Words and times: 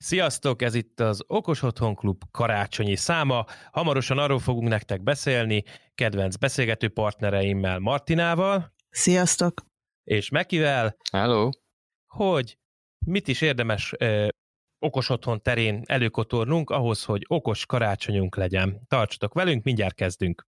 Sziasztok, 0.00 0.62
ez 0.62 0.74
itt 0.74 1.00
az 1.00 1.24
Okos 1.26 1.62
Otthon 1.62 1.94
Klub 1.94 2.22
karácsonyi 2.30 2.96
száma. 2.96 3.44
Hamarosan 3.72 4.18
arról 4.18 4.38
fogunk 4.38 4.68
nektek 4.68 5.02
beszélni, 5.02 5.64
kedvenc 5.94 6.36
beszélgető 6.36 6.88
partnereimmel 6.88 7.78
Martinával. 7.78 8.74
Sziasztok! 8.90 9.66
És 10.04 10.28
Mekivel. 10.28 10.96
Hello! 11.12 11.48
Hogy 12.06 12.58
mit 13.06 13.28
is 13.28 13.40
érdemes 13.40 13.94
ö, 13.98 14.28
okos 14.78 15.08
otthon 15.08 15.42
terén 15.42 15.82
előkotornunk 15.86 16.70
ahhoz, 16.70 17.04
hogy 17.04 17.24
okos 17.28 17.66
karácsonyunk 17.66 18.36
legyen. 18.36 18.80
Tartsatok 18.86 19.34
velünk, 19.34 19.64
mindjárt 19.64 19.94
kezdünk. 19.94 20.46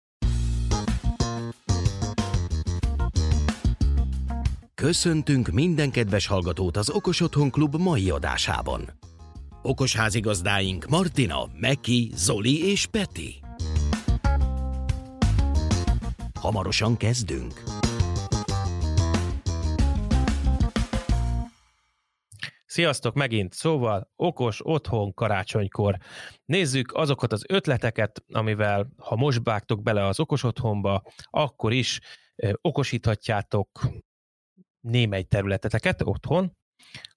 Köszöntünk 4.74 5.48
minden 5.48 5.90
kedves 5.90 6.26
hallgatót 6.26 6.76
az 6.76 6.90
Okos 6.90 7.20
Otthon 7.20 7.50
Klub 7.50 7.74
mai 7.74 8.10
adásában. 8.10 9.12
Okos 9.66 9.96
házigazdáink 9.96 10.86
Martina, 10.86 11.46
Meki, 11.60 12.10
Zoli 12.14 12.70
és 12.70 12.86
Peti. 12.86 13.40
Hamarosan 16.40 16.96
kezdünk. 16.96 17.62
Sziasztok 22.66 23.14
megint, 23.14 23.52
szóval 23.52 24.10
okos 24.16 24.66
otthon 24.66 25.14
karácsonykor. 25.14 25.96
Nézzük 26.44 26.92
azokat 26.92 27.32
az 27.32 27.44
ötleteket, 27.48 28.24
amivel 28.32 28.88
ha 28.96 29.16
most 29.16 29.40
vágtok 29.42 29.82
bele 29.82 30.06
az 30.06 30.20
okos 30.20 30.42
otthonba, 30.42 31.02
akkor 31.30 31.72
is 31.72 32.00
ö, 32.36 32.52
okosíthatjátok 32.60 33.80
némely 34.80 35.22
területeteket 35.22 36.02
otthon, 36.02 36.56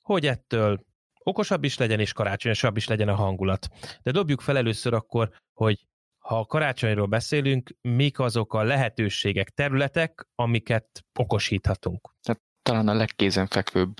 hogy 0.01 0.25
ettől 0.25 0.85
okosabb 1.27 1.63
is 1.63 1.77
legyen, 1.77 1.99
és 1.99 2.13
karácsonyosabb 2.13 2.77
is 2.77 2.87
legyen 2.87 3.07
a 3.07 3.15
hangulat. 3.15 3.67
De 4.03 4.11
dobjuk 4.11 4.41
fel 4.41 4.57
először 4.57 4.93
akkor, 4.93 5.31
hogy 5.53 5.87
ha 6.17 6.39
a 6.39 6.45
karácsonyról 6.45 7.05
beszélünk, 7.05 7.75
mik 7.81 8.19
azok 8.19 8.53
a 8.53 8.63
lehetőségek, 8.63 9.49
területek, 9.49 10.27
amiket 10.35 11.05
okosíthatunk. 11.19 12.13
Tehát 12.21 12.41
talán 12.61 12.87
a 12.87 12.93
legkézenfekvőbb, 12.93 13.95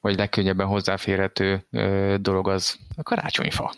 vagy 0.00 0.16
legkönnyebben 0.16 0.66
hozzáférhető 0.66 1.66
dolog 2.20 2.48
az 2.48 2.78
a 2.96 3.02
karácsonyfa. 3.02 3.74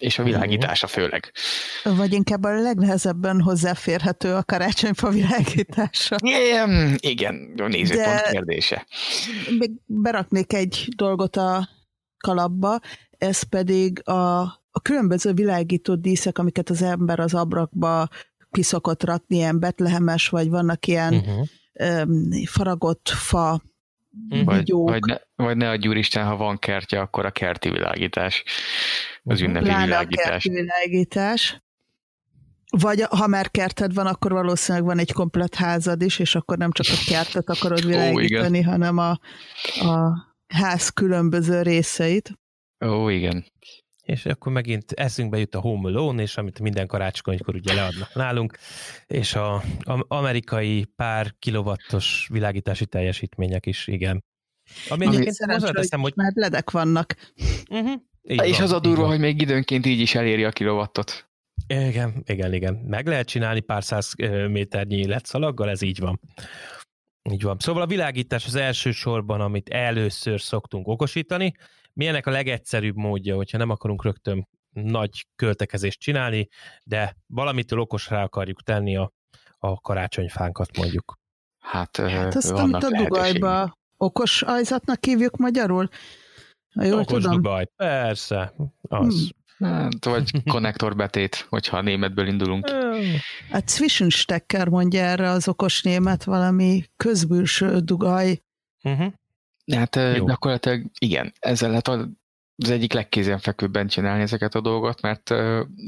És 0.00 0.18
a 0.18 0.22
világítása 0.22 0.86
főleg. 0.86 1.32
Vagy 1.84 2.12
inkább 2.12 2.44
a 2.44 2.60
legnehezebben 2.60 3.40
hozzáférhető 3.40 4.34
a 4.34 4.42
karácsonyfa 4.42 5.08
világítása. 5.10 6.16
Igen, 6.20 6.96
igen 7.00 7.52
nézőpont 7.56 8.06
De- 8.06 8.28
kérdése. 8.30 8.86
Még 9.58 9.70
beraknék 9.86 10.52
egy 10.52 10.88
dolgot 10.96 11.36
a 11.36 11.68
kalapba, 12.18 12.80
ez 13.10 13.42
pedig 13.42 14.08
a, 14.08 14.40
a 14.70 14.80
különböző 14.82 15.32
világító 15.32 15.94
díszek, 15.94 16.38
amiket 16.38 16.70
az 16.70 16.82
ember 16.82 17.20
az 17.20 17.34
abrakba 17.34 18.08
kiszokott 18.50 19.04
rakni, 19.04 19.36
ilyen 19.36 19.60
betlehemes, 19.60 20.28
vagy 20.28 20.48
vannak 20.48 20.86
ilyen 20.86 21.14
Uh-huh. 21.14 21.46
um, 22.08 22.30
faragott 22.44 23.08
fa. 23.08 23.62
Vagy, 24.44 24.56
vigyók. 24.56 24.88
vagy, 24.88 25.00
ne, 25.06 25.16
vagy 25.44 25.56
ne 25.56 25.70
adj 25.70 25.88
úristen, 25.88 26.24
ha 26.26 26.36
van 26.36 26.58
kertje, 26.58 27.00
akkor 27.00 27.24
a 27.26 27.30
kerti 27.30 27.70
világítás. 27.70 28.44
Az 29.22 29.40
Mhm. 29.40 29.48
ünnepi 29.48 29.64
Pláne 29.64 29.82
a 29.82 29.86
világítás. 29.86 30.24
kerti 30.26 30.50
világítás. 30.50 31.62
Vagy 32.78 33.00
ha 33.00 33.26
már 33.26 33.50
kerted 33.50 33.94
van, 33.94 34.06
akkor 34.06 34.32
valószínűleg 34.32 34.86
van 34.86 34.98
egy 34.98 35.12
komplet 35.12 35.54
házad 35.54 36.02
is, 36.02 36.18
és 36.18 36.34
akkor 36.34 36.56
nem 36.58 36.70
csak 36.72 36.86
a 36.90 37.10
kertet 37.10 37.48
akarod 37.50 37.86
világítani, 37.86 38.62
hanem 38.62 38.98
a, 38.98 39.10
a 39.80 40.12
ház 40.48 40.88
különböző 40.88 41.62
részeit. 41.62 42.38
Ó, 42.86 43.08
igen. 43.08 43.44
És 44.10 44.26
akkor 44.26 44.52
megint 44.52 44.92
eszünkbe 44.92 45.38
jut 45.38 45.54
a 45.54 45.60
Home 45.60 45.88
Alone, 45.88 46.22
és 46.22 46.36
amit 46.36 46.60
minden 46.60 46.86
karácsonykor 46.86 47.54
ugye 47.54 47.74
leadnak 47.74 48.14
nálunk, 48.14 48.58
és 49.06 49.34
a, 49.34 49.54
a 49.78 50.04
amerikai 50.08 50.84
pár 50.84 51.34
kilovattos 51.38 52.28
világítási 52.32 52.86
teljesítmények 52.86 53.66
is, 53.66 53.86
igen. 53.86 54.24
Ami 54.88 55.06
Ami- 55.06 55.16
egyébként 55.16 55.52
hozzáteszem, 55.52 56.00
hogy... 56.00 56.12
Már 56.16 56.32
ledek 56.34 56.70
vannak. 56.70 57.14
Uh-huh, 57.70 58.00
így 58.22 58.44
És 58.44 58.56
van, 58.56 58.62
az 58.62 58.72
a 58.72 58.80
durva, 58.80 59.06
hogy 59.06 59.18
még 59.18 59.40
időnként 59.40 59.86
így 59.86 60.00
is 60.00 60.14
eléri 60.14 60.44
a 60.44 60.50
kilovattot. 60.50 61.28
Igen, 61.66 62.22
igen, 62.26 62.52
igen. 62.52 62.74
Meg 62.74 63.06
lehet 63.06 63.26
csinálni 63.26 63.60
pár 63.60 63.84
száz 63.84 64.14
méternyi 64.48 65.06
letszalaggal, 65.06 65.70
ez 65.70 65.82
így 65.82 65.98
van. 65.98 66.20
Így 67.30 67.42
van. 67.42 67.58
Szóval 67.58 67.82
a 67.82 67.86
világítás 67.86 68.46
az 68.46 68.54
első 68.54 68.90
sorban, 68.90 69.40
amit 69.40 69.68
először 69.68 70.40
szoktunk 70.40 70.88
okosítani. 70.88 71.54
Milyenek 71.92 72.26
a 72.26 72.30
legegyszerűbb 72.30 72.96
módja, 72.96 73.36
hogyha 73.36 73.58
nem 73.58 73.70
akarunk 73.70 74.04
rögtön 74.04 74.48
nagy 74.72 75.26
költekezést 75.36 76.00
csinálni, 76.00 76.48
de 76.84 77.16
valamitől 77.26 77.78
okosra 77.78 78.22
akarjuk 78.22 78.62
tenni 78.62 78.96
a, 78.96 79.12
a 79.58 79.80
karácsonyfánkat 79.80 80.76
mondjuk. 80.76 81.18
Hát, 81.58 81.96
Hát 81.96 82.34
azt, 82.34 82.50
vannak 82.50 82.82
amit 82.82 82.98
a 82.98 83.02
dugajba 83.02 83.78
okos 83.96 84.42
ajzatnak 84.42 85.04
hívjuk 85.04 85.36
magyarul? 85.36 85.88
Ha 86.74 86.84
jól 86.84 87.00
Okos 87.00 87.22
tudom. 87.22 87.36
dugaj, 87.36 87.66
persze, 87.76 88.54
az. 88.82 89.14
Hmm. 89.58 89.68
Hát, 89.68 90.04
vagy 90.04 90.42
konnektorbetét, 90.52 91.46
hogyha 91.48 91.76
a 91.76 91.80
németből 91.80 92.26
indulunk. 92.26 92.66
A 93.50 93.62
Zwischenstecker 93.66 94.68
mondja 94.68 95.00
erre 95.00 95.30
az 95.30 95.48
okos 95.48 95.82
német 95.82 96.24
valami 96.24 96.84
közbülső 96.96 97.78
dugaj. 97.78 98.42
Uh-huh. 98.82 99.12
Hát 99.76 99.96
Jó. 99.96 100.26
gyakorlatilag 100.26 100.84
igen, 100.98 101.32
ezzel 101.38 101.68
lehet 101.68 101.88
az 101.88 102.70
egyik 102.70 102.92
legkézenfekvőbben 102.92 103.86
csinálni 103.86 104.22
ezeket 104.22 104.54
a 104.54 104.60
dolgot, 104.60 105.00
mert 105.00 105.34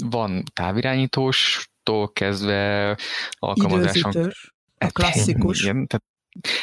van 0.04 0.44
távirányítóstól 0.53 2.12
kezdve 2.12 2.97
alkalmazáson. 3.38 4.10
Időzítős. 4.10 4.54
A 4.78 4.84
Hát, 4.84 4.92
klasszikus. 4.92 5.62
Igen, 5.62 5.87
tehát, 5.87 6.04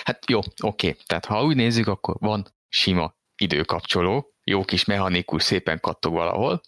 hát 0.04 0.30
jó, 0.30 0.40
oké. 0.64 0.96
Tehát 1.06 1.26
ha 1.26 1.44
úgy 1.44 1.56
nézzük, 1.56 1.88
akkor 1.88 2.16
van 2.20 2.48
sima 2.68 3.16
időkapcsoló, 3.36 4.34
jó 4.44 4.64
kis 4.64 4.86
mechanikus, 4.86 5.44
szépen 5.44 5.80
kattog 5.80 6.14
valahol. 6.14 6.62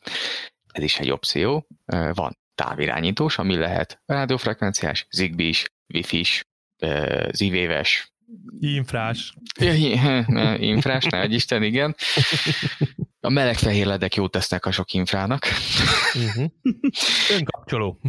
Ez 0.72 0.84
is 0.84 1.00
egy 1.00 1.12
opció. 1.12 1.68
Van 2.14 2.38
távirányítós, 2.56 3.38
ami 3.38 3.56
lehet 3.56 4.02
rádiófrekvenciás, 4.06 5.08
zigbee 5.10 5.48
is, 5.48 5.66
wifi 5.94 6.20
is, 6.20 6.44
zivéves, 7.32 8.11
Infrás. 8.60 9.34
Ne, 10.28 10.58
Infrás, 10.60 11.06
ne 11.06 11.20
adj 11.20 11.34
Isten, 11.34 11.64
igen. 11.64 11.96
A 13.20 13.30
meleg 13.30 13.58
fehér 13.58 13.86
ledek 13.86 14.16
jót 14.16 14.32
tesznek 14.32 14.66
a 14.66 14.72
sok 14.72 14.94
infrának. 14.94 15.46
Uh-huh. 16.16 16.46
Önkapcsoló. 17.32 18.00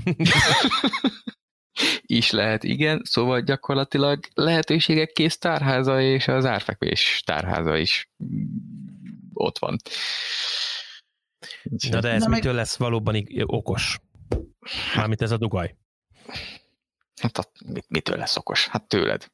Is 2.00 2.30
lehet, 2.30 2.64
igen. 2.64 3.00
Szóval 3.04 3.40
gyakorlatilag 3.40 4.18
lehetőségek 4.34 5.12
kész 5.12 5.38
tárháza 5.38 6.00
és 6.00 6.28
az 6.28 6.44
árfekvés 6.44 7.22
tárháza 7.26 7.76
is 7.76 8.10
ott 9.32 9.58
van. 9.58 9.76
Na 11.90 12.00
de 12.00 12.08
ez 12.08 12.22
Na 12.22 12.28
meg- 12.28 12.38
mitől 12.38 12.54
lesz 12.54 12.76
valóban 12.76 13.26
okos? 13.46 13.98
Mármint 14.96 15.22
ez 15.22 15.30
a 15.30 15.36
dugaj. 15.36 15.76
Hát 17.20 17.38
a, 17.38 17.44
mit- 17.66 17.88
mitől 17.88 18.16
lesz 18.16 18.36
okos? 18.36 18.66
Hát 18.66 18.88
tőled. 18.88 19.30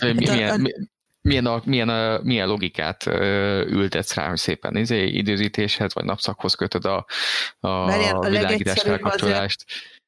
A- 0.00 0.12
milyen, 0.14 0.66
milyen, 1.22 1.46
a, 1.46 1.62
milyen, 1.64 1.88
a, 1.88 2.20
milyen 2.22 2.48
logikát 2.48 3.06
ültetsz 3.66 4.14
rá, 4.14 4.28
hogy 4.28 4.38
szépen 4.38 4.76
izé, 4.76 5.06
időzítéshez 5.06 5.94
vagy 5.94 6.04
napszakhoz 6.04 6.54
kötöd 6.54 6.84
a, 6.84 7.06
a 7.60 7.86
Várjál, 7.86 8.16
a 8.16 8.28
világítás 8.28 8.50
legegyszerűbb 8.50 9.00
felkapcsolást. 9.00 9.64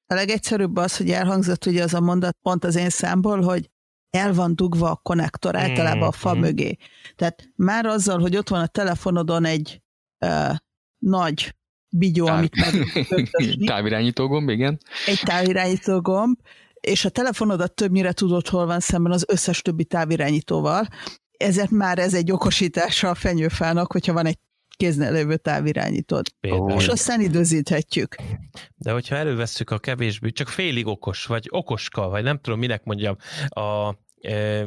A 0.06 0.14
legegyszerűbb 0.14 0.76
az, 0.76 0.96
hogy 0.96 1.10
elhangzott 1.10 1.66
ugye 1.66 1.82
az 1.82 1.94
a 1.94 2.00
mondat 2.00 2.36
pont 2.42 2.64
az 2.64 2.76
én 2.76 2.90
számból, 2.90 3.40
hogy 3.42 3.70
el 4.10 4.32
van 4.32 4.56
dugva 4.56 4.90
a 4.90 5.00
konnektor 5.02 5.56
általában 5.56 6.08
a 6.08 6.12
fa 6.12 6.30
Mhm. 6.32 6.40
mögé. 6.40 6.76
Tehát 7.16 7.48
már 7.56 7.86
azzal, 7.86 8.20
hogy 8.20 8.36
ott 8.36 8.48
van 8.48 8.60
a 8.60 8.66
telefonodon 8.66 9.44
egy 9.44 9.80
uh, 10.26 10.54
nagy 10.98 11.54
bigyó, 11.88 12.24
Táv- 12.26 12.38
amit 12.38 12.56
meg 12.56 12.88
Távirányító 13.66 14.28
gomb, 14.28 14.48
igen. 14.48 14.78
egy 15.06 15.20
távirányító 15.24 16.00
gomb, 16.00 16.38
és 16.82 17.04
a 17.04 17.08
telefonodat 17.08 17.74
többnyire 17.74 18.12
tudod, 18.12 18.48
hol 18.48 18.66
van 18.66 18.80
szemben 18.80 19.12
az 19.12 19.24
összes 19.28 19.62
többi 19.62 19.84
távirányítóval, 19.84 20.88
ezért 21.36 21.70
már 21.70 21.98
ez 21.98 22.14
egy 22.14 22.32
okosítása 22.32 23.08
a 23.08 23.14
fenyőfának, 23.14 23.92
hogyha 23.92 24.12
van 24.12 24.26
egy 24.26 24.38
kéznél 24.76 25.12
lévő 25.12 25.36
távirányítód. 25.36 26.26
Például. 26.40 26.72
És 26.72 26.88
aztán 26.88 27.20
időzíthetjük. 27.20 28.16
De 28.76 28.92
hogyha 28.92 29.16
elővesszük 29.16 29.70
a 29.70 29.78
kevésbé, 29.78 30.30
csak 30.30 30.48
félig 30.48 30.86
okos, 30.86 31.26
vagy 31.26 31.46
okoska, 31.50 32.08
vagy 32.08 32.22
nem 32.22 32.38
tudom, 32.38 32.58
minek 32.58 32.84
mondjam, 32.84 33.16
a 33.48 33.94
e, 34.20 34.64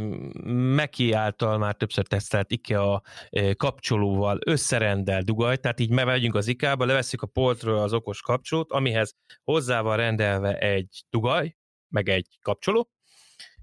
Meki 0.76 1.12
által 1.12 1.58
már 1.58 1.76
többször 1.76 2.08
tesztelt 2.08 2.52
IKEA 2.52 3.02
e, 3.30 3.54
kapcsolóval 3.54 4.40
összerendel 4.46 5.22
dugaj, 5.22 5.58
tehát 5.58 5.80
így 5.80 5.90
megyünk 5.90 6.36
az 6.36 6.48
IKEA-ba, 6.48 6.86
levesszük 6.86 7.22
a 7.22 7.28
poltról 7.28 7.78
az 7.78 7.94
okos 7.94 8.22
kapcsolót, 8.22 8.72
amihez 8.72 9.16
hozzá 9.44 9.82
van 9.82 9.98
rendelve 9.98 10.58
egy 10.58 11.04
dugaj, 11.10 11.56
meg 11.90 12.10
egy 12.10 12.28
kapcsoló, 12.42 12.90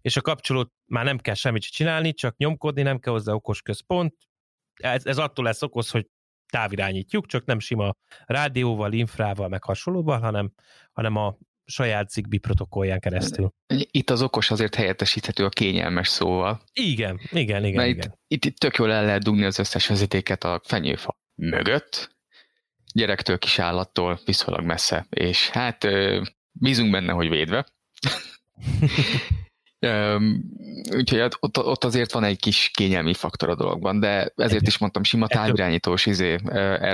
és 0.00 0.16
a 0.16 0.20
kapcsolót 0.20 0.72
már 0.86 1.04
nem 1.04 1.18
kell 1.18 1.34
semmit 1.34 1.62
csinálni, 1.62 2.12
csak 2.12 2.36
nyomkodni, 2.36 2.82
nem 2.82 2.98
kell 2.98 3.12
hozzá 3.12 3.32
okos 3.32 3.62
központ, 3.62 4.14
ez, 4.74 5.06
ez 5.06 5.18
attól 5.18 5.44
lesz 5.44 5.62
okoz, 5.62 5.90
hogy 5.90 6.06
távirányítjuk, 6.52 7.26
csak 7.26 7.44
nem 7.44 7.58
sima 7.58 7.96
rádióval, 8.24 8.92
infrával, 8.92 9.48
meg 9.48 9.64
hasonlóval, 9.64 10.20
hanem, 10.20 10.52
hanem 10.92 11.16
a 11.16 11.36
saját 11.64 12.10
Zigbee 12.10 12.38
protokollján 12.38 13.00
keresztül. 13.00 13.52
Itt 13.90 14.10
az 14.10 14.22
okos 14.22 14.50
azért 14.50 14.74
helyettesíthető 14.74 15.44
a 15.44 15.48
kényelmes 15.48 16.08
szóval. 16.08 16.62
Igen, 16.72 17.20
igen, 17.30 17.64
igen. 17.64 17.76
Mert 17.76 17.88
igen. 17.88 18.18
Itt, 18.26 18.44
itt 18.44 18.56
tök 18.56 18.76
jól 18.76 18.92
el 18.92 19.04
lehet 19.04 19.22
dugni 19.22 19.44
az 19.44 19.58
összes 19.58 19.86
vezetéket 19.88 20.44
a 20.44 20.60
fenyőfa 20.64 21.16
mögött, 21.34 22.16
gyerektől, 22.94 23.38
kis 23.38 23.58
állattól 23.58 24.20
viszonylag 24.24 24.64
messze, 24.64 25.06
és 25.10 25.48
hát 25.48 25.86
bízunk 26.52 26.90
benne, 26.90 27.12
hogy 27.12 27.28
védve. 27.28 27.66
úgyhogy 30.96 31.20
ott, 31.20 31.58
ott 31.58 31.84
azért 31.84 32.12
van 32.12 32.24
egy 32.24 32.38
kis 32.38 32.70
kényelmi 32.74 33.14
faktor 33.14 33.48
a 33.48 33.54
dologban, 33.54 34.00
de 34.00 34.32
ezért 34.36 34.66
is 34.66 34.78
mondtam, 34.78 35.02
sima 35.02 35.26
távirányítós, 35.26 36.06
izé, 36.06 36.38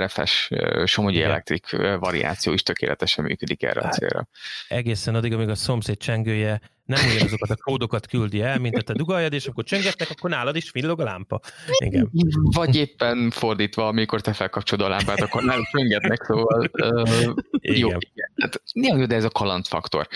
RFS, 0.05 0.49
Somogyi 0.85 1.21
elektrik 1.21 1.75
variáció 1.99 2.53
is 2.53 2.63
tökéletesen 2.63 3.25
működik 3.25 3.63
erre 3.63 3.79
a 3.79 3.83
hát, 3.83 3.93
célra. 3.93 4.27
Egészen 4.67 5.15
addig, 5.15 5.33
amíg 5.33 5.49
a 5.49 5.55
szomszéd 5.55 5.97
csengője 5.97 6.61
nem 6.89 7.09
ugyanazokat 7.09 7.49
a 7.49 7.55
kódokat 7.55 8.07
küldi 8.07 8.41
el, 8.41 8.59
mint 8.59 8.77
a 8.77 8.81
te 8.81 8.93
dugaljad, 8.93 9.33
és 9.33 9.45
akkor 9.45 9.63
csengetnek, 9.63 10.09
akkor 10.09 10.29
nálad 10.29 10.55
is 10.55 10.71
villog 10.71 10.99
a 10.99 11.03
lámpa. 11.03 11.39
Igen. 11.77 12.09
Vagy 12.41 12.75
éppen 12.75 13.29
fordítva, 13.29 13.87
amikor 13.87 14.21
te 14.21 14.33
felkapcsolod 14.33 14.85
a 14.85 14.89
lámpát, 14.89 15.21
akkor 15.21 15.43
nem 15.43 15.61
csöngetnek, 15.71 16.23
szóval 16.23 16.69
uh, 16.71 17.33
igen. 17.51 17.77
jó. 17.77 17.87
Igen. 17.87 18.31
Hát, 18.35 18.61
jó, 18.73 19.05
de 19.05 19.15
ez 19.15 19.23
a 19.23 19.29
kalandfaktor. 19.29 20.07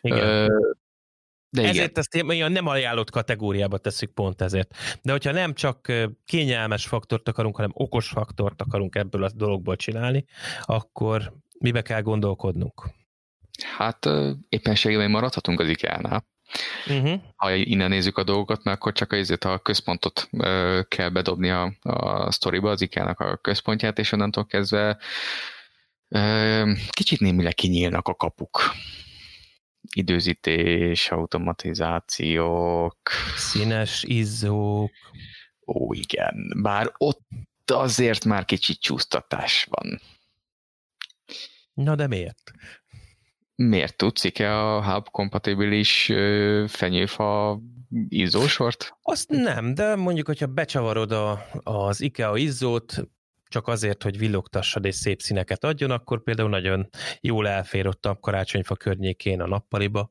Igen. 0.00 0.50
Uh, 0.50 0.76
de 1.50 1.60
igen. 1.60 1.72
Ezért 1.72 1.98
ezt 1.98 2.14
ilyen 2.14 2.52
nem 2.52 2.66
ajánlott 2.66 3.10
kategóriába 3.10 3.78
tesszük 3.78 4.10
pont 4.10 4.40
ezért. 4.40 4.74
De 5.02 5.12
hogyha 5.12 5.32
nem 5.32 5.54
csak 5.54 5.92
kényelmes 6.24 6.86
faktort 6.86 7.28
akarunk, 7.28 7.56
hanem 7.56 7.70
okos 7.74 8.08
faktort 8.08 8.60
akarunk 8.60 8.94
ebből 8.94 9.24
a 9.24 9.30
dologból 9.34 9.76
csinálni, 9.76 10.24
akkor 10.62 11.32
mibe 11.58 11.82
kell 11.82 12.00
gondolkodnunk? 12.00 12.82
Hát 13.76 14.08
éppenségében 14.48 15.10
maradhatunk 15.10 15.60
az 15.60 15.68
IKEA-nál. 15.68 16.26
Uh-huh. 16.86 17.20
Ha 17.36 17.54
innen 17.54 17.88
nézzük 17.88 18.18
a 18.18 18.24
dolgokat, 18.24 18.64
mert 18.64 18.76
akkor 18.76 18.92
csak 18.92 19.12
azért 19.12 19.44
a 19.44 19.58
központot 19.58 20.28
kell 20.88 21.08
bedobni 21.08 21.50
a, 21.50 21.72
a 21.82 22.30
sztoriba, 22.30 22.70
az 22.70 22.80
IKEA-nak 22.80 23.20
a 23.20 23.36
központját, 23.36 23.98
és 23.98 24.12
onnantól 24.12 24.46
kezdve 24.46 24.98
kicsit 26.90 27.20
némileg 27.20 27.54
kinyílnak 27.54 28.08
a 28.08 28.14
kapuk 28.14 28.60
időzítés, 29.94 31.10
automatizációk. 31.10 32.98
Színes 33.36 34.02
izzók. 34.02 34.92
Ó, 35.66 35.92
igen. 35.92 36.52
Bár 36.62 36.92
ott 36.96 37.26
azért 37.66 38.24
már 38.24 38.44
kicsit 38.44 38.80
csúsztatás 38.80 39.66
van. 39.70 40.00
Na 41.74 41.94
de 41.94 42.06
miért? 42.06 42.52
Miért 43.56 43.96
tudsz 43.96 44.40
e 44.40 44.58
a 44.58 44.92
hub 44.92 45.08
kompatibilis 45.08 46.12
fenyőfa 46.66 47.60
izzósort? 48.08 48.96
Azt 49.02 49.28
nem, 49.28 49.74
de 49.74 49.96
mondjuk, 49.96 50.26
hogyha 50.26 50.46
becsavarod 50.46 51.12
a, 51.12 51.46
az 51.62 52.00
IKEA 52.00 52.36
izzót, 52.36 53.08
csak 53.48 53.68
azért, 53.68 54.02
hogy 54.02 54.18
villogtassad 54.18 54.84
és 54.84 54.94
szép 54.94 55.20
színeket 55.20 55.64
adjon, 55.64 55.90
akkor 55.90 56.22
például 56.22 56.48
nagyon 56.48 56.88
jól 57.20 57.48
elfér 57.48 57.86
ott 57.86 58.06
a 58.06 58.18
karácsonyfa 58.20 58.76
környékén 58.76 59.40
a 59.40 59.46
nappaliba. 59.46 60.10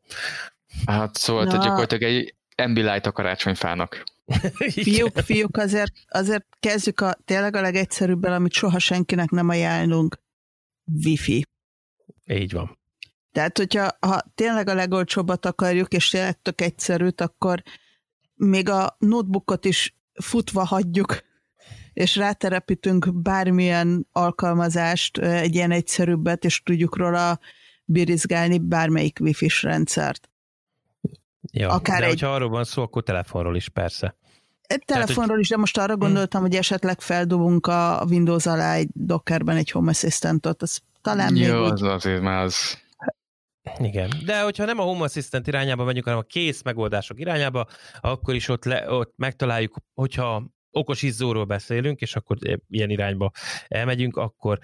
Hát 0.86 1.16
szóval 1.16 1.48
te 1.48 1.58
gyakorlatilag 1.58 2.04
egy 2.04 2.36
Ambilight 2.56 3.06
a 3.06 3.12
karácsonyfának. 3.12 4.04
fiúk, 4.84 5.18
fiúk, 5.18 5.58
azért, 5.58 5.94
azért 6.08 6.46
kezdjük 6.60 7.02
a 7.02 7.18
tényleg 7.26 7.56
a 7.56 7.62
legegyszerűbbel, 7.62 8.34
amit 8.34 8.52
soha 8.52 8.80
senkinek 8.80 9.30
nem 9.30 9.50
ajánlunk. 9.50 10.18
Wi-Fi. 11.04 11.46
Így 12.26 12.52
van. 12.52 12.78
Tehát, 13.34 13.58
hogyha 13.58 13.98
ha 14.00 14.22
tényleg 14.36 14.70
a 14.70 14.74
legolcsóbbat 14.74 15.46
akarjuk, 15.46 15.94
és 15.94 16.10
tényleg 16.10 16.42
tök 16.42 16.62
egyszerűt, 16.62 17.22
akkor 17.22 17.64
még 18.36 18.70
a 18.70 18.96
notebookot 19.00 19.66
is 19.66 19.96
futva 20.14 20.66
hagyjuk 20.66 21.22
és 21.94 22.16
ráterepítünk 22.16 23.14
bármilyen 23.22 24.08
alkalmazást, 24.12 25.18
egy 25.18 25.56
ilyen 25.56 25.72
egyszerűbbet, 25.72 26.46
és 26.46 26.62
tudjuk 26.64 26.98
róla 26.98 27.40
birizgálni 27.86 28.60
bármelyik 28.60 29.18
wifi-s 29.22 29.64
rendszert. 29.64 30.30
Ja, 31.52 31.70
Akár 31.70 32.00
de 32.00 32.06
egy... 32.06 32.10
hogyha 32.10 32.34
arról 32.34 32.50
van 32.50 32.64
szó, 32.64 32.82
akkor 32.82 33.04
telefonról 33.04 33.56
is 33.56 33.70
persze. 33.70 34.16
Egy 34.62 34.84
telefonról 34.86 35.26
Tehát, 35.26 35.42
is, 35.42 35.50
de 35.50 35.58
most 35.58 35.78
arra 35.78 35.98
gondoltam, 35.98 36.42
hmm. 36.42 36.50
hogy 36.50 36.60
esetleg 36.60 37.02
feldobunk 37.02 37.68
a 37.68 38.06
Windows 38.10 38.46
alá 38.46 38.74
egy 38.74 38.90
Dockerben 38.94 39.56
egy 39.56 39.72
Home 39.72 39.90
Assistant-ot, 39.90 40.62
az 40.62 40.80
talán 41.02 41.36
Jó, 41.36 41.62
még 41.62 41.72
az 41.72 41.82
úgy... 41.82 41.88
azért 41.88 42.22
már 42.22 42.44
az... 42.44 42.82
Igen, 43.80 44.10
de 44.26 44.42
hogyha 44.42 44.66
nem 44.66 44.80
a 44.80 44.84
Home 44.84 45.04
Assistant 45.04 45.48
irányába 45.48 45.84
megyünk, 45.84 46.06
hanem 46.06 46.20
a 46.20 46.24
kész 46.24 46.62
megoldások 46.62 47.20
irányába, 47.20 47.68
akkor 48.00 48.36
is 48.36 48.48
ott, 48.48 48.64
le, 48.64 48.92
ott 48.92 49.14
megtaláljuk, 49.16 49.78
hogyha 49.94 50.52
okos 50.72 51.02
izzóról 51.02 51.46
beszélünk, 51.46 52.02
és 52.02 52.16
akkor 52.16 52.38
ilyen 52.70 52.90
irányba 52.90 53.32
elmegyünk, 53.68 54.18
akkor 54.18 54.60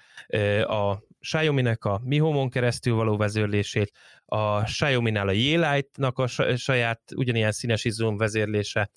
a 0.67 1.07
Xiaomi-nek 1.19 1.85
a 1.85 2.01
Mi 2.03 2.17
Home-on 2.17 2.49
keresztül 2.49 2.95
való 2.95 3.17
vezérlését, 3.17 3.91
a 4.25 4.63
Xiaomi-nál 4.63 5.27
a 5.27 5.31
Yeelight-nak 5.31 6.17
a 6.17 6.27
saját 6.55 7.01
ugyanilyen 7.15 7.51
színes 7.51 7.85
izzón 7.85 8.17
vezérlése. 8.17 8.89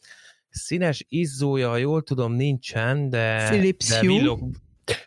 Színes 0.48 1.04
izzója, 1.08 1.68
ha 1.68 1.76
jól 1.76 2.02
tudom, 2.02 2.32
nincsen, 2.32 3.10
de, 3.10 3.48
Philips 3.48 3.88
de 3.88 4.00
villog, 4.00 4.40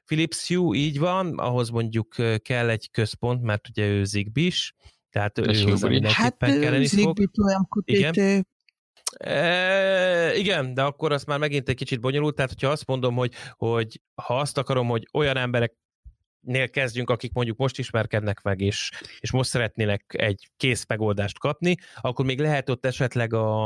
Philips 0.05 0.47
Hue 0.47 0.77
így 0.77 0.99
van, 0.99 1.37
ahhoz 1.37 1.69
mondjuk 1.69 2.15
kell 2.41 2.69
egy 2.69 2.89
központ, 2.91 3.41
mert 3.41 3.69
ugye 3.69 3.87
ő 3.87 4.03
Zigbee 4.03 4.45
is, 4.45 4.73
tehát 5.09 5.37
ő 5.37 5.61
hozzá 5.61 5.87
mindenképpen 5.87 6.49
hát, 6.49 6.59
kelleni 6.59 6.87
fog. 6.87 7.17
Igen. 7.85 8.45
E, 9.17 10.35
igen, 10.35 10.73
de 10.73 10.81
akkor 10.83 11.11
az 11.11 11.23
már 11.23 11.39
megint 11.39 11.69
egy 11.69 11.75
kicsit 11.75 11.99
bonyolult, 11.99 12.35
tehát 12.35 12.51
hogyha 12.51 12.69
azt 12.69 12.87
mondom, 12.87 13.15
hogy, 13.15 13.33
hogy 13.51 14.01
ha 14.21 14.39
azt 14.39 14.57
akarom, 14.57 14.87
hogy 14.87 15.07
olyan 15.13 15.37
emberek 15.37 15.73
nél 16.45 16.69
kezdjünk, 16.69 17.09
akik 17.09 17.33
mondjuk 17.33 17.57
most 17.57 17.79
ismerkednek 17.79 18.41
meg, 18.41 18.61
és, 18.61 18.91
és 19.19 19.31
most 19.31 19.49
szeretnének 19.49 20.03
egy 20.17 20.49
kész 20.57 20.85
megoldást 20.87 21.39
kapni, 21.39 21.75
akkor 22.01 22.25
még 22.25 22.39
lehet 22.39 22.69
ott 22.69 22.85
esetleg 22.85 23.33
a, 23.33 23.65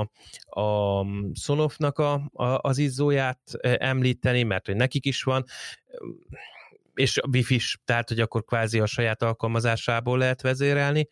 a 0.50 1.06
Sonofnak 1.34 1.98
a, 2.00 2.14
a, 2.34 2.60
az 2.62 2.78
izzóját 2.78 3.40
említeni, 3.62 4.44
mert 4.44 4.66
hogy 4.66 4.76
nekik 4.76 5.06
is 5.06 5.24
van, 5.24 5.44
és 6.94 7.18
a 7.18 7.28
wifi 7.32 7.56
is, 7.56 7.78
tehát 7.86 8.08
hogy 8.08 8.20
akkor 8.20 8.44
kvázi 8.44 8.80
a 8.80 8.86
saját 8.86 9.24
alkalmazásából 9.24 10.18
lehet 10.18 10.42
vezérelni, 10.42 11.08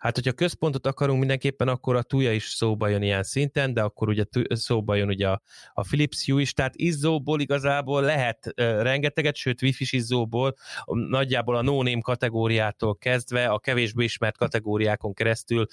Hát, 0.00 0.14
hogyha 0.14 0.32
központot 0.32 0.86
akarunk 0.86 1.18
mindenképpen, 1.18 1.68
akkor 1.68 1.96
a 1.96 2.02
túja 2.02 2.32
is 2.32 2.44
szóba 2.44 2.88
jön 2.88 3.02
ilyen 3.02 3.22
szinten, 3.22 3.74
de 3.74 3.82
akkor 3.82 4.08
ugye 4.08 4.24
szóba 4.48 4.94
jön 4.94 5.08
ugye 5.08 5.28
a, 5.28 5.42
a 5.72 5.82
Philips 5.82 6.26
Hue 6.26 6.40
is, 6.40 6.52
tehát 6.52 6.76
izzóból 6.76 7.40
igazából 7.40 8.02
lehet 8.02 8.46
uh, 8.46 8.82
rengeteget, 8.82 9.36
sőt 9.36 9.62
wifi 9.62 9.96
izzóból, 9.96 10.54
nagyjából 10.86 11.56
a 11.56 11.62
no 11.62 12.00
kategóriától 12.00 12.96
kezdve 12.96 13.48
a 13.48 13.58
kevésbé 13.58 14.04
ismert 14.04 14.36
kategóriákon 14.36 15.14
keresztül 15.14 15.66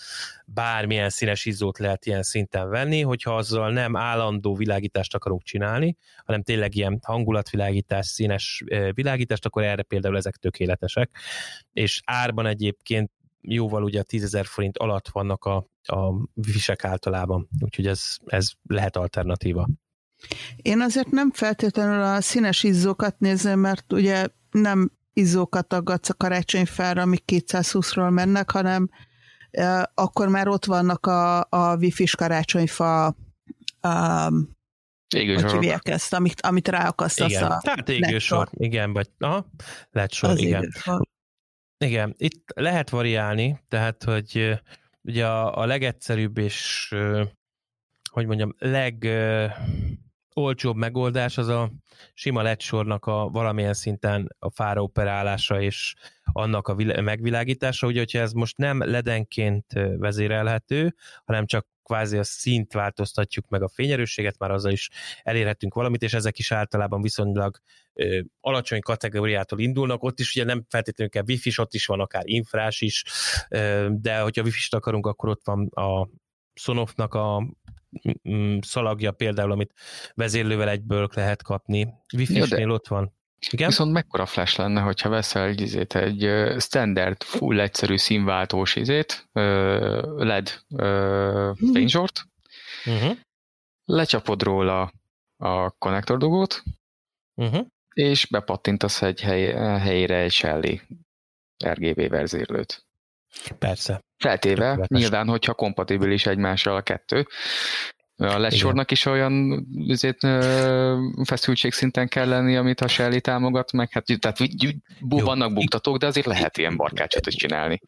bármilyen 0.46 1.10
színes 1.10 1.46
izzót 1.46 1.78
lehet 1.78 2.06
ilyen 2.06 2.24
szinten 2.24 2.70
venni, 2.70 3.02
hogyha 3.02 3.36
azzal 3.36 3.72
nem 3.72 3.96
állandó 3.96 4.56
világítást 4.56 5.16
akarunk 5.16 5.44
csinálni, 5.44 5.98
hanem 6.26 6.44
tényleg 6.44 6.76
ilyen 6.76 7.00
hangulatvilágítás, 7.04 8.08
színes 8.08 8.64
világítást, 8.94 9.46
akkor 9.46 9.64
erre 9.64 9.82
például 9.82 10.18
ezek 10.18 10.36
tökéletesek. 10.36 11.10
És 11.74 12.02
árban 12.06 12.46
egyébként 12.46 13.12
jóval 13.42 13.84
ugye 13.84 14.04
10 14.04 14.24
ezer 14.24 14.46
forint 14.46 14.78
alatt 14.78 15.08
vannak 15.08 15.46
a, 15.46 15.56
a 15.82 16.28
visek 16.34 16.84
általában, 16.84 17.48
úgyhogy 17.60 17.88
ez, 17.88 18.16
ez 18.26 18.50
lehet 18.68 18.96
alternatíva. 18.96 19.68
Én 20.56 20.82
azért 20.82 21.10
nem 21.10 21.32
feltétlenül 21.32 22.02
a 22.02 22.22
színes 22.22 22.64
izzókat 22.64 23.20
nézem, 23.20 23.60
mert 23.60 23.94
ugye 23.94 24.28
nem 24.52 24.92
izzókat 25.14 25.74
aggatsz 25.74 26.10
a 26.10 26.14
karácsonyfára, 26.14 27.02
amik 27.02 27.24
220-ról 27.28 28.12
mennek, 28.12 28.52
hanem 28.52 28.90
e, 29.52 29.92
akkor 29.94 30.28
már 30.28 30.48
ott 30.48 30.66
vannak 30.66 31.06
a, 31.06 31.40
a 31.50 31.76
wifi-s 31.76 32.16
karácsonyfa 32.16 33.16
um, 33.84 34.56
hogy 35.14 35.72
ezt, 35.82 36.14
amit, 36.14 36.42
amit 36.42 36.68
ráakasztasz 36.68 37.30
igen. 37.30 37.52
a 37.52 37.60
Tehát 37.62 37.90
égősor, 37.90 38.50
igen, 38.52 38.94
vagy 38.94 39.10
aha, 39.18 39.52
lehet 39.92 40.12
sor, 40.12 40.30
Az 40.30 40.40
igen. 40.40 40.64
Égősor. 40.64 41.08
Igen, 41.80 42.14
itt 42.18 42.52
lehet 42.56 42.90
variálni, 42.90 43.60
tehát, 43.68 44.04
hogy 44.04 44.62
ugye 45.02 45.28
a, 45.28 45.58
a 45.58 45.66
legegyszerűbb 45.66 46.38
és, 46.38 46.88
hogy 48.12 48.26
mondjam, 48.26 48.56
legolcsóbb 50.34 50.76
megoldás 50.76 51.38
az 51.38 51.48
a 51.48 51.72
sima 52.14 52.42
ledsornak 52.42 53.06
a 53.06 53.30
valamilyen 53.30 53.74
szinten 53.74 54.36
a 54.40 54.52
fára 54.52 54.82
operálása 54.82 55.62
és 55.62 55.96
annak 56.24 56.68
a 56.68 56.76
megvilágítása, 57.02 57.88
ugye, 57.88 58.00
hogyha 58.00 58.20
ez 58.20 58.32
most 58.32 58.58
nem 58.58 58.90
ledenként 58.90 59.66
vezérelhető, 59.98 60.96
hanem 61.26 61.46
csak 61.46 61.68
kvázi 61.88 62.18
a 62.18 62.24
szint 62.24 62.74
változtatjuk 62.74 63.50
meg 63.50 63.62
a 63.62 63.70
fényerősséget, 63.70 64.40
már 64.40 64.52
azzal 64.52 64.72
is 64.72 64.90
elérhetünk 65.24 65.74
valamit, 65.74 66.02
és 66.02 66.14
ezek 66.14 66.40
is 66.40 66.52
általában 66.52 67.02
viszonylag 67.02 67.58
ö, 67.94 68.20
alacsony 68.40 68.80
kategóriától 68.80 69.60
indulnak, 69.60 70.04
ott 70.04 70.20
is 70.20 70.36
ugye 70.36 70.46
nem 70.46 70.66
feltétlenül 70.70 71.12
kell 71.14 71.24
wifi 71.28 71.52
ott 71.58 71.74
is 71.74 71.86
van 71.86 72.00
akár 72.00 72.24
infrás 72.26 72.82
is, 72.82 73.04
ö, 73.50 73.88
de 73.92 74.20
hogyha 74.20 74.44
wifi-t 74.44 74.74
akarunk, 74.74 75.06
akkor 75.06 75.30
ott 75.30 75.42
van 75.44 75.68
a 75.68 76.10
Sonofnak 76.54 77.14
a 77.14 77.48
szalagja 78.60 79.12
például, 79.12 79.52
amit 79.52 79.74
vezérlővel 80.14 80.70
egyből 80.70 81.08
lehet 81.14 81.44
kapni. 81.44 81.88
Wi-Fi-snél 82.14 82.70
ott 82.72 82.88
van. 82.88 83.17
Igen? 83.50 83.68
Viszont 83.68 83.92
mekkora 83.92 84.26
flash 84.26 84.60
lenne, 84.60 84.82
hogyha 84.82 85.10
veszel 85.10 85.48
egy, 85.48 85.62
izét, 85.62 85.96
egy 85.96 86.30
standard, 86.60 87.24
full 87.24 87.60
egyszerű 87.60 87.98
színváltós 87.98 88.76
izét, 88.76 89.30
LED 90.18 90.62
mhm. 90.68 91.72
fényzsort, 91.74 92.24
uh-huh. 92.86 93.18
lecsapod 93.86 94.44
róla 94.44 94.92
a 95.38 95.70
konnektor 95.70 96.18
dugót, 96.18 96.64
uh-huh. 97.36 97.66
és 97.94 98.26
bepattintasz 98.26 99.02
egy 99.02 99.22
hely, 99.22 99.54
helyére 99.80 100.16
egy 100.16 100.32
Shelly 100.32 100.82
RGB 101.66 102.10
verzérlőt. 102.10 102.86
Persze. 103.60 104.00
Feltéve, 104.18 104.70
Tökéletes. 104.70 104.98
nyilván, 105.00 105.28
hogyha 105.28 105.54
kompatibilis 105.54 106.26
egymással 106.26 106.76
a 106.76 106.82
kettő. 106.82 107.28
A 108.18 108.38
lecsornak 108.38 108.92
is 108.92 109.06
olyan 109.06 109.68
azért, 109.88 110.20
feszültségszinten 111.24 112.08
kell 112.08 112.28
lenni, 112.28 112.56
amit 112.56 112.82
a 112.82 112.88
Shelly 112.88 113.22
támogat, 113.22 113.72
meg 113.72 113.92
hát 113.92 114.06
tehát 114.20 114.38
Jó. 115.10 115.20
vannak 115.20 115.54
buktatók, 115.54 115.98
de 115.98 116.06
azért 116.06 116.26
lehet 116.26 116.58
ilyen 116.58 116.76
barkácsot 116.76 117.28
is 117.28 117.36
csinálni. 117.36 117.82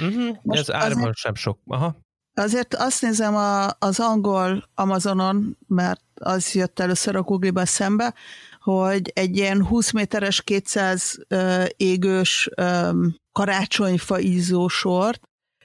Uh-huh. 0.00 0.36
Ez 0.44 0.72
árban 0.72 1.12
sem 1.12 1.34
sok. 1.34 1.58
Aha. 1.66 2.02
Azért 2.34 2.74
azt 2.74 3.02
nézem 3.02 3.34
a, 3.34 3.66
az 3.78 4.00
angol 4.00 4.68
Amazonon, 4.74 5.58
mert 5.66 6.00
az 6.14 6.54
jött 6.54 6.80
először 6.80 7.16
a 7.16 7.22
Google-ba 7.22 7.66
szembe, 7.66 8.14
hogy 8.60 9.10
egy 9.14 9.36
ilyen 9.36 9.66
20 9.66 9.90
méteres, 9.90 10.42
200 10.42 11.18
uh, 11.30 11.64
égős 11.76 12.50
um, 12.56 13.16
karácsonyfa 13.32 14.18
izzósort, 14.18 15.20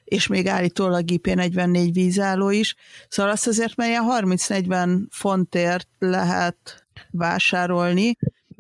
és 0.10 0.28
még 0.28 0.48
állítólag 0.48 1.04
IP44 1.08 1.90
vízálló 1.94 2.50
is, 2.50 2.76
szóval 3.08 3.32
azt 3.32 3.48
azért 3.48 3.76
melyen 3.76 4.04
30-40 4.20 5.00
fontért 5.10 5.88
lehet 6.00 6.88
vásárolni, 7.12 8.18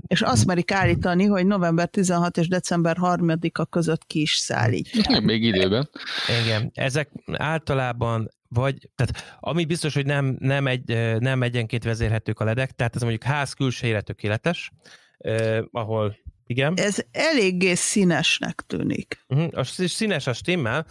és 0.08 0.22
azt 0.22 0.46
merik 0.46 0.72
állítani, 0.72 1.26
hogy 1.26 1.46
november 1.46 1.88
16 1.88 2.38
és 2.38 2.48
december 2.48 2.98
3-a 3.02 3.66
között 3.66 4.06
ki 4.08 4.22
is 4.22 4.36
szállít. 4.36 5.10
Még 5.24 5.44
időben. 5.44 5.90
Igen, 6.44 6.72
ezek 6.74 7.10
általában 7.26 8.30
vagy, 8.48 8.90
tehát 8.96 9.38
ami 9.40 9.66
biztos, 9.66 9.94
hogy 9.94 10.06
nem, 10.06 10.38
nem, 10.40 10.68
egy, 10.68 11.18
nem 11.20 11.44
egyenként 11.44 11.84
vezérhetők 11.84 12.40
a 12.40 12.44
ledek, 12.44 12.72
tehát 12.72 12.96
ez 12.96 13.02
mondjuk 13.02 13.24
ház 13.24 13.54
külsejére 13.54 14.02
tökéletes, 14.02 14.72
eh, 15.18 15.60
ahol 15.72 16.18
igen. 16.50 16.74
Ez 16.76 16.98
eléggé 17.12 17.74
színesnek 17.74 18.62
tűnik. 18.68 19.26
Uh-huh. 19.28 19.48
A 19.52 19.64
színes 19.64 20.28
a 20.28 20.34
stimmel. 20.34 20.86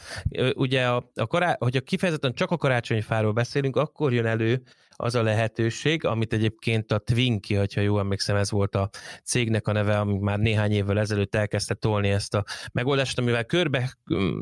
Ugye, 0.54 0.88
a, 0.88 1.10
a 1.14 1.26
kará, 1.26 1.56
hogyha 1.58 1.80
kifejezetten 1.80 2.34
csak 2.34 2.50
a 2.50 2.56
karácsonyfáról 2.56 3.32
beszélünk, 3.32 3.76
akkor 3.76 4.12
jön 4.12 4.26
elő 4.26 4.62
az 4.90 5.14
a 5.14 5.22
lehetőség, 5.22 6.04
amit 6.04 6.32
egyébként 6.32 6.92
a 6.92 6.98
Twinky, 6.98 7.54
hogyha 7.54 7.80
jól 7.80 8.00
emlékszem, 8.00 8.36
ez 8.36 8.50
volt 8.50 8.74
a 8.74 8.90
cégnek 9.24 9.68
a 9.68 9.72
neve, 9.72 9.98
ami 9.98 10.18
már 10.18 10.38
néhány 10.38 10.72
évvel 10.72 10.98
ezelőtt 10.98 11.34
elkezdte 11.34 11.74
tolni 11.74 12.08
ezt 12.08 12.34
a 12.34 12.44
megoldást, 12.72 13.18
amivel 13.18 13.44
körbe 13.44 13.98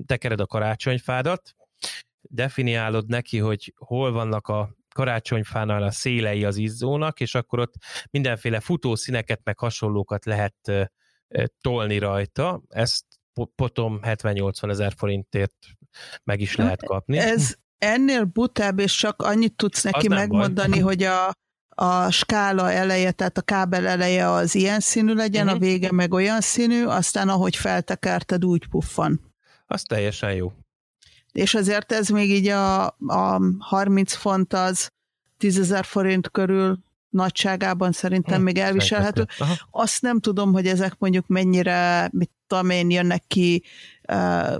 tekered 0.07 0.41
a 0.41 0.47
karácsonyfádat, 0.47 1.55
definiálod 2.21 3.07
neki, 3.07 3.39
hogy 3.39 3.75
hol 3.77 4.13
vannak 4.13 4.49
a 4.49 4.75
karácsonyfánál 4.95 5.83
a 5.83 5.91
szélei 5.91 6.45
az 6.45 6.57
izzónak, 6.57 7.21
és 7.21 7.35
akkor 7.35 7.59
ott 7.59 7.75
mindenféle 8.11 8.61
futószíneket, 8.61 9.41
meg 9.45 9.59
hasonlókat 9.59 10.25
lehet 10.25 10.91
tolni 11.61 11.99
rajta. 11.99 12.63
Ezt 12.69 13.05
potom 13.55 14.01
70-80 14.03 14.71
ezer 14.71 14.93
forintért 14.97 15.55
meg 16.25 16.41
is 16.41 16.57
lehet 16.57 16.85
kapni. 16.85 17.19
Ez 17.19 17.55
ennél 17.79 18.25
butább, 18.25 18.79
és 18.79 18.97
csak 18.97 19.23
annyit 19.23 19.57
tudsz 19.57 19.83
neki 19.83 20.09
megmondani, 20.09 20.71
baj. 20.71 20.81
hogy 20.81 21.03
a, 21.03 21.33
a 21.69 22.11
skála 22.11 22.73
eleje, 22.73 23.13
tehát 23.13 23.39
a 23.39 23.43
kábel 23.43 23.87
eleje 23.87 24.31
az 24.31 24.55
ilyen 24.55 24.81
színű 24.81 25.15
legyen, 25.15 25.47
uh-huh. 25.47 25.61
a 25.61 25.65
mhm. 25.65 25.71
vége 25.71 25.93
meg 25.93 26.13
olyan 26.13 26.41
színű, 26.41 26.85
aztán 26.85 27.29
ahogy 27.29 27.57
feltekerted, 27.57 28.45
úgy 28.45 28.69
puffan. 28.69 29.35
Az 29.67 29.83
teljesen 29.83 30.35
jó. 30.35 30.53
És 31.33 31.55
azért 31.55 31.93
ez 31.93 32.09
még 32.09 32.31
így 32.31 32.49
a, 32.49 32.85
a 33.07 33.41
30 33.59 34.15
font 34.15 34.53
az 34.53 34.91
10 35.37 35.59
ezer 35.59 35.85
forint 35.85 36.31
körül 36.31 36.79
nagyságában 37.09 37.93
szerintem 37.93 38.39
hm, 38.39 38.43
még 38.43 38.59
elviselhető. 38.59 39.27
Azt 39.71 40.03
nem 40.03 40.21
tudom, 40.21 40.53
hogy 40.53 40.67
ezek 40.67 40.95
mondjuk 40.99 41.27
mennyire, 41.27 42.09
mit 42.13 42.31
tudom 42.47 42.71
én, 42.71 42.91
jönnek 42.91 43.25
ki, 43.27 43.63
uh, 44.09 44.59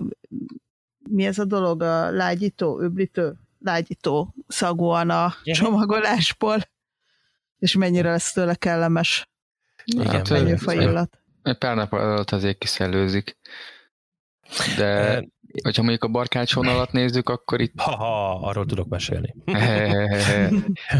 mi 1.09 1.27
ez 1.27 1.39
a 1.39 1.45
dolog, 1.45 1.83
a 1.83 2.11
lágyító, 2.11 2.81
öblítő, 2.81 3.35
lágyító 3.59 4.35
szagúan 4.49 5.11
a 5.11 5.35
csomagolásból, 5.43 6.59
és 7.59 7.75
mennyire 7.75 8.11
lesz 8.11 8.33
tőle 8.33 8.55
kellemes. 8.55 9.29
Igen, 9.85 10.07
hát, 10.07 10.31
illat. 10.75 11.21
Pár 11.59 11.77
nap 11.77 11.93
alatt 11.93 12.31
azért 12.31 12.59
kiszellőzik. 12.59 13.39
De 14.77 15.25
hogyha 15.63 15.83
mondjuk 15.83 16.05
a 16.05 16.09
barkácsvonalat 16.09 16.93
nézzük, 16.93 17.29
akkor 17.29 17.61
itt... 17.61 17.81
Ha-ha, 17.81 18.41
arról 18.41 18.67
tudok 18.67 18.89
mesélni. 18.89 19.35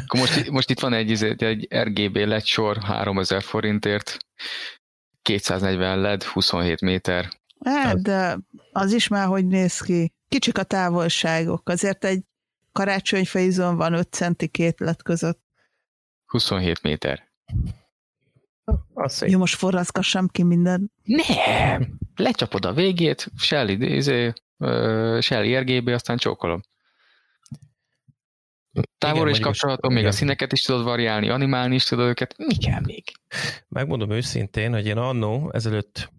akkor 0.05 0.21
most, 0.21 0.51
most 0.51 0.71
itt 0.71 0.81
van 0.81 0.93
egy, 0.93 1.23
egy 1.39 1.69
RGB 1.75 2.17
LED 2.17 2.45
sor 2.45 2.77
3000 2.77 3.43
forintért, 3.43 4.17
240 5.23 6.01
LED, 6.01 6.23
27 6.23 6.81
méter. 6.81 7.29
Hát, 7.65 8.03
de 8.03 8.39
az 8.73 8.93
is 8.93 9.09
már 9.09 9.27
hogy 9.27 9.47
néz 9.47 9.81
ki. 9.81 10.13
Kicsik 10.29 10.59
a 10.59 10.63
távolságok. 10.63 11.69
Azért 11.69 12.05
egy 12.05 12.23
karácsonyfejizon 12.73 13.77
van 13.77 13.93
5 13.93 14.13
centi 14.13 14.49
két 14.49 14.81
lett 14.81 15.03
között. 15.03 15.41
27 16.27 16.83
méter. 16.83 17.29
Az 18.95 19.25
Jó, 19.27 19.39
most 19.39 19.55
forraszkassam 19.55 20.29
ki 20.29 20.43
minden. 20.43 20.93
Nem! 21.03 21.99
Lecsapod 22.17 22.65
a 22.65 22.73
végét, 22.73 23.31
Shelly, 23.37 23.97
izé, 23.97 24.33
Shelly 25.21 25.59
RGB, 25.59 25.89
aztán 25.89 26.17
csókolom. 26.17 26.61
Távol 28.99 29.29
is 29.29 29.39
kapcsolható, 29.39 29.89
még 29.89 29.99
igen. 29.99 30.11
a 30.11 30.15
színeket 30.15 30.53
is 30.53 30.63
tudod 30.63 30.85
variálni, 30.85 31.29
animálni 31.29 31.75
is 31.75 31.85
tudod 31.85 32.09
őket. 32.09 32.35
Mi 32.37 32.57
kell 32.57 32.81
még? 32.81 33.05
Megmondom 33.69 34.11
őszintén, 34.11 34.73
hogy 34.73 34.87
én 34.87 34.97
annó 34.97 35.51
ezelőtt 35.53 36.13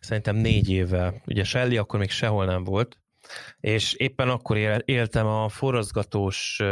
szerintem 0.00 0.36
négy 0.36 0.70
évvel, 0.70 1.22
ugye 1.26 1.44
Shelly 1.44 1.76
akkor 1.76 1.98
még 1.98 2.10
sehol 2.10 2.44
nem 2.44 2.64
volt, 2.64 2.98
és 3.60 3.92
éppen 3.92 4.28
akkor 4.28 4.82
éltem 4.84 5.26
a 5.26 5.48
forrazgatós 5.48 6.62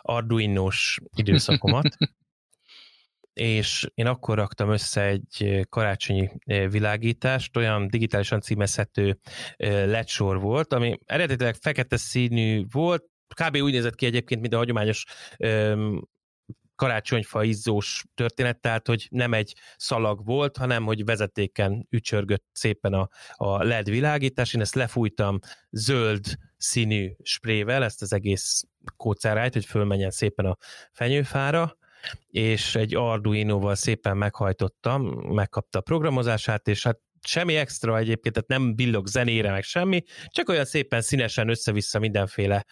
Arduino-s 0.00 1.00
időszakomat, 1.14 1.96
és 3.40 3.86
én 3.94 4.06
akkor 4.06 4.36
raktam 4.36 4.70
össze 4.70 5.02
egy 5.02 5.66
karácsonyi 5.68 6.30
világítást, 6.70 7.56
olyan 7.56 7.88
digitálisan 7.88 8.40
címezhető 8.40 9.18
ledsor 9.84 10.40
volt, 10.40 10.72
ami 10.72 10.98
eredetileg 11.04 11.54
fekete 11.54 11.96
színű 11.96 12.64
volt, 12.70 13.04
kb. 13.34 13.56
úgy 13.56 13.72
nézett 13.72 13.94
ki 13.94 14.06
egyébként, 14.06 14.40
mint 14.40 14.54
a 14.54 14.56
hagyományos 14.56 15.04
karácsonyfa 16.74 17.42
izzós 17.42 18.04
történet, 18.14 18.60
tehát 18.60 18.86
hogy 18.86 19.06
nem 19.10 19.32
egy 19.34 19.54
szalag 19.76 20.24
volt, 20.24 20.56
hanem 20.56 20.84
hogy 20.84 21.04
vezetéken 21.04 21.86
ücsörgött 21.90 22.44
szépen 22.52 22.92
a, 22.92 23.08
a 23.32 23.62
LED 23.62 23.90
világítás. 23.90 24.54
Én 24.54 24.60
ezt 24.60 24.74
lefújtam 24.74 25.38
zöld 25.70 26.24
színű 26.56 27.12
sprével, 27.22 27.84
ezt 27.84 28.02
az 28.02 28.12
egész 28.12 28.62
kócárájt, 28.96 29.52
hogy 29.52 29.64
fölmenjen 29.64 30.10
szépen 30.10 30.46
a 30.46 30.56
fenyőfára, 30.92 31.76
és 32.26 32.74
egy 32.74 32.94
Arduino-val 32.94 33.74
szépen 33.74 34.16
meghajtottam, 34.16 35.02
megkapta 35.34 35.78
a 35.78 35.82
programozását, 35.82 36.68
és 36.68 36.82
hát 36.82 36.98
semmi 37.20 37.56
extra 37.56 37.98
egyébként, 37.98 38.34
tehát 38.34 38.48
nem 38.48 38.74
billog 38.74 39.06
zenére, 39.06 39.50
meg 39.50 39.62
semmi, 39.62 40.02
csak 40.26 40.48
olyan 40.48 40.64
szépen 40.64 41.00
színesen 41.00 41.48
össze-vissza 41.48 41.98
mindenféle 41.98 42.64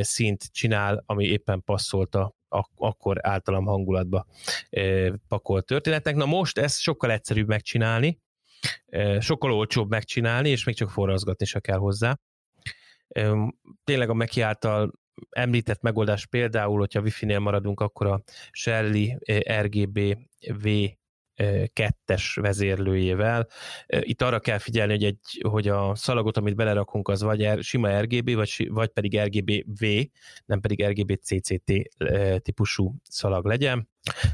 szint 0.00 0.44
csinál, 0.52 1.02
ami 1.06 1.24
éppen 1.24 1.62
passzolt 1.64 2.14
a 2.14 2.36
ak- 2.48 2.72
akkor 2.76 3.26
általam 3.26 3.64
hangulatba 3.64 4.26
e, 4.70 5.12
pakolt 5.28 5.66
történetnek. 5.66 6.14
Na 6.14 6.24
most 6.24 6.58
ezt 6.58 6.80
sokkal 6.80 7.10
egyszerűbb 7.10 7.48
megcsinálni, 7.48 8.18
e, 8.86 9.20
sokkal 9.20 9.52
olcsóbb 9.52 9.90
megcsinálni, 9.90 10.48
és 10.48 10.64
még 10.64 10.76
csak 10.76 10.90
forrazgatni 10.90 11.46
se 11.46 11.60
kell 11.60 11.78
hozzá. 11.78 12.18
E, 13.08 13.32
tényleg 13.84 14.10
a 14.10 14.14
Meki 14.14 14.40
által 14.40 14.92
említett 15.30 15.82
megoldás 15.82 16.26
például, 16.26 16.78
hogyha 16.78 17.00
Wi-Fi-nél 17.00 17.38
maradunk, 17.38 17.80
akkor 17.80 18.06
a 18.06 18.22
Shelly 18.50 19.18
RGB 19.60 20.16
V 20.62 20.68
kettes 21.72 22.34
vezérlőjével. 22.34 23.48
Itt 23.86 24.22
arra 24.22 24.40
kell 24.40 24.58
figyelni, 24.58 24.92
hogy, 24.92 25.04
egy, 25.04 25.40
hogy 25.48 25.68
a 25.68 25.94
szalagot, 25.94 26.36
amit 26.36 26.56
belerakunk, 26.56 27.08
az 27.08 27.22
vagy 27.22 27.62
sima 27.62 28.00
RGB, 28.00 28.34
vagy, 28.34 28.68
vagy 28.70 28.88
pedig 28.88 29.20
RGB-V, 29.20 29.84
nem 30.46 30.60
pedig 30.60 30.84
RGB 30.84 31.18
CCT 31.22 31.72
típusú 32.42 32.94
szalag 33.02 33.46
legyen. 33.46 33.88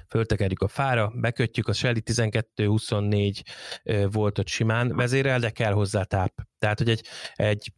Föltekerjük 0.08 0.62
a 0.62 0.68
fára, 0.68 1.12
bekötjük, 1.14 1.68
a 1.68 1.72
Shelly 1.72 2.02
12-24 2.04 3.40
voltot 4.10 4.48
simán 4.48 4.96
vezérel, 4.96 5.38
de 5.38 5.50
kell 5.50 5.72
hozzá 5.72 6.02
táp. 6.02 6.32
Tehát, 6.58 6.78
hogy 6.78 6.88
egy, 6.88 7.06
egy 7.34 7.72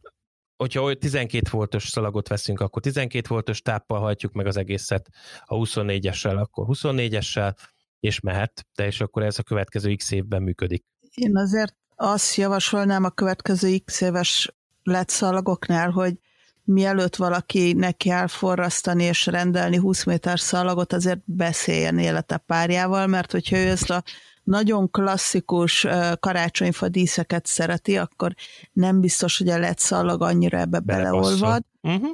hogyha 0.57 0.93
12 0.93 1.49
voltos 1.51 1.87
szalagot 1.87 2.27
veszünk, 2.27 2.59
akkor 2.59 2.81
12 2.81 3.27
voltos 3.27 3.61
táppal 3.61 3.99
hajtjuk 3.99 4.33
meg 4.33 4.45
az 4.45 4.57
egészet, 4.57 5.09
a 5.45 5.55
24-essel, 5.55 6.37
akkor 6.37 6.65
24-essel, 6.69 7.55
és 7.99 8.19
mehet, 8.19 8.67
de 8.75 8.85
és 8.85 9.01
akkor 9.01 9.23
ez 9.23 9.39
a 9.39 9.43
következő 9.43 9.95
x 9.95 10.11
évben 10.11 10.41
működik. 10.41 10.85
Én 11.13 11.37
azért 11.37 11.75
azt 11.95 12.35
javasolnám 12.35 13.03
a 13.03 13.09
következő 13.09 13.77
x 13.77 14.01
éves 14.01 14.55
LED 14.83 15.09
szalagoknál, 15.09 15.89
hogy 15.89 16.19
mielőtt 16.63 17.15
valaki 17.15 17.73
neki 17.73 18.09
elforrasztani 18.09 19.03
és 19.03 19.25
rendelni 19.25 19.77
20 19.77 20.03
méter 20.03 20.39
szalagot, 20.39 20.93
azért 20.93 21.19
beszéljen 21.25 21.99
élete 21.99 22.37
párjával, 22.37 23.07
mert 23.07 23.31
hogyha 23.31 23.57
ő 23.57 23.67
ezt 23.67 23.89
a 23.89 24.03
nagyon 24.47 24.91
klasszikus 24.91 25.87
karácsonyfa 26.19 26.89
díszeket 26.89 27.45
szereti, 27.45 27.97
akkor 27.97 28.33
nem 28.73 28.99
biztos, 28.99 29.37
hogy 29.37 29.49
a 29.49 29.73
szalag 29.75 30.21
annyira 30.21 30.57
ebbe 30.57 30.79
beleolvad. 30.79 31.63
Uh-huh. 31.81 32.09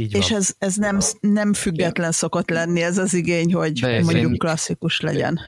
Így 0.00 0.14
és 0.14 0.30
ez, 0.30 0.54
ez 0.58 0.74
nem, 0.74 0.98
nem 1.20 1.52
független 1.52 2.12
szokott 2.12 2.50
lenni 2.50 2.82
ez 2.82 2.98
az 2.98 3.14
igény, 3.14 3.54
hogy 3.54 3.80
De 3.80 4.02
mondjuk 4.02 4.30
én, 4.32 4.38
klasszikus 4.38 5.00
legyen. 5.00 5.40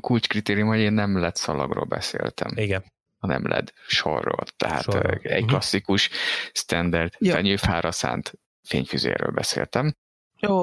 Kulcskritérium, 0.00 0.68
hogy 0.68 0.78
én 0.78 0.92
nem 0.92 1.30
szalagról 1.34 1.84
beszéltem. 1.84 2.50
Igen 2.54 2.84
hanem 3.22 3.46
LED 3.46 3.72
sorról. 3.86 4.44
Tehát 4.56 4.82
sorról. 4.82 5.10
egy 5.10 5.30
uh-huh. 5.32 5.48
klasszikus, 5.48 6.10
standard 6.52 7.14
Jó. 7.18 7.32
fenyőfára 7.32 7.92
szánt 7.92 8.32
fényfüzérről 8.62 9.30
beszéltem. 9.30 9.96
Jó. 10.36 10.62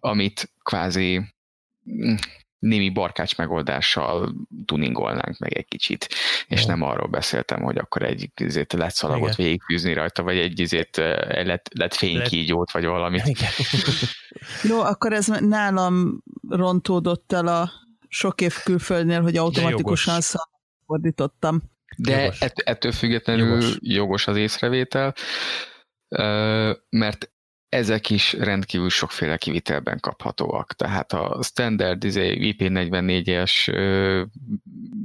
Amit 0.00 0.52
kvázi 0.62 1.20
mm, 1.90 2.14
némi 2.60 2.90
barkács 2.90 3.36
megoldással 3.36 4.34
tuningolnánk 4.64 5.38
meg 5.38 5.56
egy 5.56 5.68
kicsit, 5.68 6.08
és 6.46 6.64
nem 6.64 6.82
arról 6.82 7.08
beszéltem, 7.08 7.62
hogy 7.62 7.78
akkor 7.78 8.02
egy 8.02 8.30
izét 8.36 8.72
lett 8.72 8.94
szalagot 8.94 9.34
végigfűzni 9.34 9.92
rajta, 9.92 10.22
vagy 10.22 10.38
egy 10.38 10.60
izét 10.60 10.96
lett, 11.26 11.68
lett 11.74 11.94
fénykígyót, 11.94 12.70
vagy 12.70 12.84
valamit. 12.84 13.26
Igen. 13.26 13.50
Jó, 14.70 14.80
akkor 14.80 15.12
ez 15.12 15.26
nálam 15.26 16.22
rontódott 16.48 17.32
el 17.32 17.46
a 17.46 17.70
sok 18.08 18.40
év 18.40 18.54
külföldnél, 18.64 19.22
hogy 19.22 19.36
automatikusan 19.36 20.20
fordítottam. 20.86 21.62
De 21.96 22.20
jogos. 22.20 22.40
Ett, 22.40 22.58
ettől 22.58 22.92
függetlenül 22.92 23.60
jogos. 23.60 23.76
jogos 23.80 24.26
az 24.26 24.36
észrevétel, 24.36 25.14
mert 26.88 27.30
ezek 27.70 28.10
is 28.10 28.32
rendkívül 28.32 28.90
sokféle 28.90 29.36
kivitelben 29.36 30.00
kaphatóak. 30.00 30.72
Tehát 30.72 31.12
a 31.12 31.42
standard 31.42 32.04
izé, 32.04 32.36
IP44-es 32.40 33.72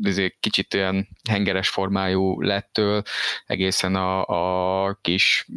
izé, 0.02 0.38
kicsit 0.40 0.74
olyan 0.74 1.08
hengeres 1.30 1.70
formájú 1.70 2.42
lettől 2.42 3.04
egészen 3.46 3.96
a, 3.96 4.26
a 4.88 4.94
kis 5.02 5.48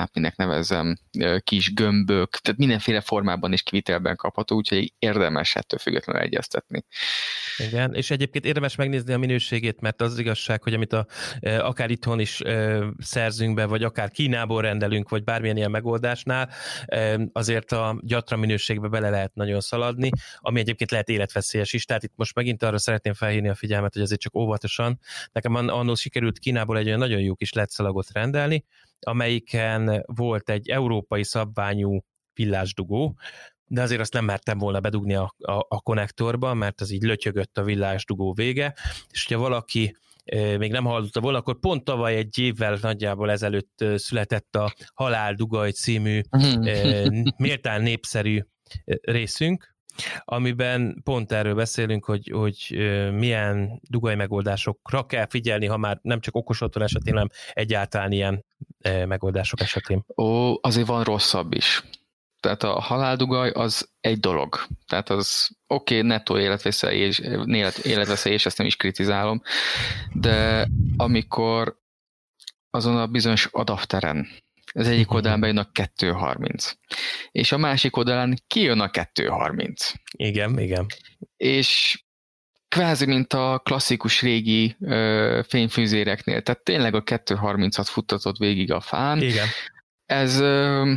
hát 0.00 0.14
minek 0.14 0.36
nevezzem, 0.36 0.96
kis 1.38 1.74
gömbök, 1.74 2.36
tehát 2.36 2.58
mindenféle 2.58 3.00
formában 3.00 3.52
is 3.52 3.62
kivitelben 3.62 4.16
kapható, 4.16 4.56
úgyhogy 4.56 4.92
érdemes 4.98 5.54
ettől 5.54 5.78
függetlenül 5.78 6.22
egyeztetni. 6.22 6.84
Igen, 7.58 7.94
és 7.94 8.10
egyébként 8.10 8.44
érdemes 8.44 8.76
megnézni 8.76 9.12
a 9.12 9.18
minőségét, 9.18 9.80
mert 9.80 10.00
az 10.00 10.18
igazság, 10.18 10.62
hogy 10.62 10.74
amit 10.74 10.92
a, 10.92 11.06
akár 11.40 11.90
itthon 11.90 12.20
is 12.20 12.40
szerzünk 12.98 13.54
be, 13.54 13.64
vagy 13.64 13.82
akár 13.82 14.10
Kínából 14.10 14.62
rendelünk, 14.62 15.08
vagy 15.08 15.24
bármilyen 15.24 15.56
ilyen 15.56 15.70
megoldásnál, 15.70 16.50
azért 17.32 17.72
a 17.72 18.00
gyatra 18.02 18.36
minőségbe 18.36 18.88
bele 18.88 19.10
lehet 19.10 19.34
nagyon 19.34 19.60
szaladni, 19.60 20.10
ami 20.38 20.60
egyébként 20.60 20.90
lehet 20.90 21.08
életveszélyes 21.08 21.72
is, 21.72 21.84
tehát 21.84 22.02
itt 22.02 22.12
most 22.16 22.34
megint 22.34 22.62
arra 22.62 22.78
szeretném 22.78 23.14
felhívni 23.14 23.48
a 23.48 23.54
figyelmet, 23.54 23.92
hogy 23.92 24.02
azért 24.02 24.20
csak 24.20 24.36
óvatosan. 24.36 24.98
Nekem 25.32 25.54
annól 25.54 25.96
sikerült 25.96 26.38
Kínából 26.38 26.78
egy 26.78 26.86
olyan 26.86 26.98
nagyon 26.98 27.20
jó 27.20 27.34
kis 27.34 27.52
letszalagot 27.52 28.12
rendelni, 28.12 28.64
amelyiken 29.00 30.02
volt 30.06 30.50
egy 30.50 30.68
európai 30.68 31.24
szabványú 31.24 32.00
villásdugó, 32.34 33.18
de 33.66 33.82
azért 33.82 34.00
azt 34.00 34.12
nem 34.12 34.24
mertem 34.24 34.58
volna 34.58 34.80
bedugni 34.80 35.14
a, 35.14 35.34
a, 35.38 35.66
a 35.68 35.80
konnektorba, 35.80 36.54
mert 36.54 36.80
az 36.80 36.90
így 36.90 37.02
lötyögött 37.02 37.58
a 37.58 37.62
villásdugó 37.62 38.32
vége, 38.32 38.74
és 39.10 39.26
hogyha 39.26 39.42
valaki 39.42 39.96
még 40.58 40.70
nem 40.70 40.84
hallotta 40.84 41.20
volna, 41.20 41.38
akkor 41.38 41.58
pont 41.58 41.84
tavaly 41.84 42.16
egy 42.16 42.38
évvel 42.38 42.78
nagyjából 42.80 43.30
ezelőtt 43.30 43.84
született 43.94 44.56
a 44.56 44.72
Halál 44.94 45.34
Dugaj 45.34 45.70
című 45.70 46.20
méltán 47.36 47.82
népszerű 47.82 48.40
részünk, 49.00 49.74
amiben 50.24 51.00
pont 51.04 51.32
erről 51.32 51.54
beszélünk, 51.54 52.04
hogy, 52.04 52.30
hogy 52.34 52.78
milyen 53.12 53.80
dugaj 53.88 54.14
megoldásokra 54.14 55.06
kell 55.06 55.26
figyelni, 55.28 55.66
ha 55.66 55.76
már 55.76 55.98
nem 56.02 56.20
csak 56.20 56.36
okos 56.36 56.60
otthon 56.60 56.82
esetén, 56.82 57.12
hanem 57.12 57.28
egyáltalán 57.52 58.12
ilyen 58.12 58.44
megoldások 59.06 59.60
esetén. 59.60 60.04
Ó, 60.16 60.54
azért 60.60 60.86
van 60.86 61.04
rosszabb 61.04 61.54
is. 61.54 61.84
Tehát 62.40 62.62
a 62.62 62.80
haláldugaj 62.80 63.50
az 63.50 63.90
egy 64.00 64.20
dolog. 64.20 64.60
Tehát 64.86 65.10
az 65.10 65.50
oké, 65.66 65.96
okay, 65.96 66.06
nettó 66.06 66.38
életveszély, 66.38 66.98
és, 66.98 67.18
életveszély, 67.82 68.32
és 68.32 68.46
ezt 68.46 68.58
nem 68.58 68.66
is 68.66 68.76
kritizálom, 68.76 69.42
de 70.12 70.68
amikor 70.96 71.78
azon 72.70 72.96
a 72.96 73.06
bizonyos 73.06 73.46
adapteren 73.46 74.28
az 74.72 74.86
egyik 74.86 75.06
mhm. 75.06 75.14
oldalán 75.14 75.40
bejön 75.40 75.58
a 75.58 75.68
2.30. 75.72 76.72
És 77.30 77.52
a 77.52 77.58
másik 77.58 77.96
oldalán 77.96 78.42
kijön 78.46 78.80
a 78.80 78.90
2.30. 78.90 79.94
Igen, 80.16 80.58
igen. 80.58 80.86
És 81.36 82.02
kvázi, 82.70 83.06
mint 83.06 83.32
a 83.32 83.60
klasszikus 83.64 84.22
régi 84.22 84.76
ö, 84.80 85.40
fényfűzéreknél. 85.48 86.42
Tehát 86.42 86.62
tényleg 86.62 86.94
a 86.94 87.02
2.30-at 87.02 87.86
futtatott 87.86 88.36
végig 88.36 88.72
a 88.72 88.80
fán. 88.80 89.22
Igen. 89.22 89.46
Ez 90.06 90.40
ö, 90.40 90.92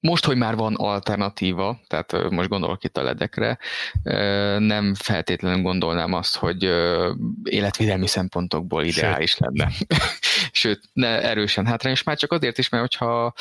most, 0.00 0.24
hogy 0.24 0.36
már 0.36 0.56
van 0.56 0.74
alternatíva, 0.74 1.80
tehát 1.86 2.30
most 2.30 2.48
gondolok 2.48 2.84
itt 2.84 2.96
a 2.96 3.02
ledekre, 3.02 3.58
nem 4.58 4.94
feltétlenül 4.94 5.62
gondolnám 5.62 6.12
azt, 6.12 6.36
hogy 6.36 6.62
életvédelmi 7.42 8.06
szempontokból 8.06 8.84
ideális 8.84 9.30
Sőt. 9.30 9.40
lenne. 9.40 9.72
Sőt, 10.52 10.80
ne 10.92 11.22
erősen 11.22 11.66
hátrányos, 11.66 12.02
már 12.02 12.16
csak 12.16 12.32
azért 12.32 12.58
is, 12.58 12.68
mert 12.68 12.82
hogyha 12.82 13.32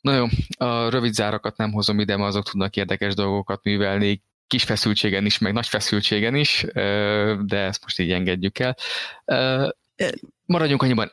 Na 0.00 0.14
jó, 0.14 0.26
a 0.56 0.88
rövid 0.88 1.12
zárakat 1.12 1.56
nem 1.56 1.72
hozom 1.72 2.00
ide, 2.00 2.16
mert 2.16 2.28
azok 2.28 2.44
tudnak 2.44 2.76
érdekes 2.76 3.14
dolgokat 3.14 3.64
művelni, 3.64 4.22
kis 4.50 4.64
feszültségen 4.64 5.26
is, 5.26 5.38
meg 5.38 5.52
nagy 5.52 5.66
feszültségen 5.66 6.34
is, 6.34 6.66
de 7.42 7.56
ezt 7.56 7.82
most 7.82 7.98
így 7.98 8.10
engedjük 8.10 8.58
el. 8.58 8.76
Maradjunk 10.44 10.82
annyiban, 10.82 11.12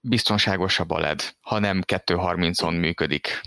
biztonságosabb 0.00 0.90
a 0.90 0.98
LED, 0.98 1.34
ha 1.40 1.58
nem 1.58 1.82
2.30-on 1.86 2.78
működik 2.78 3.40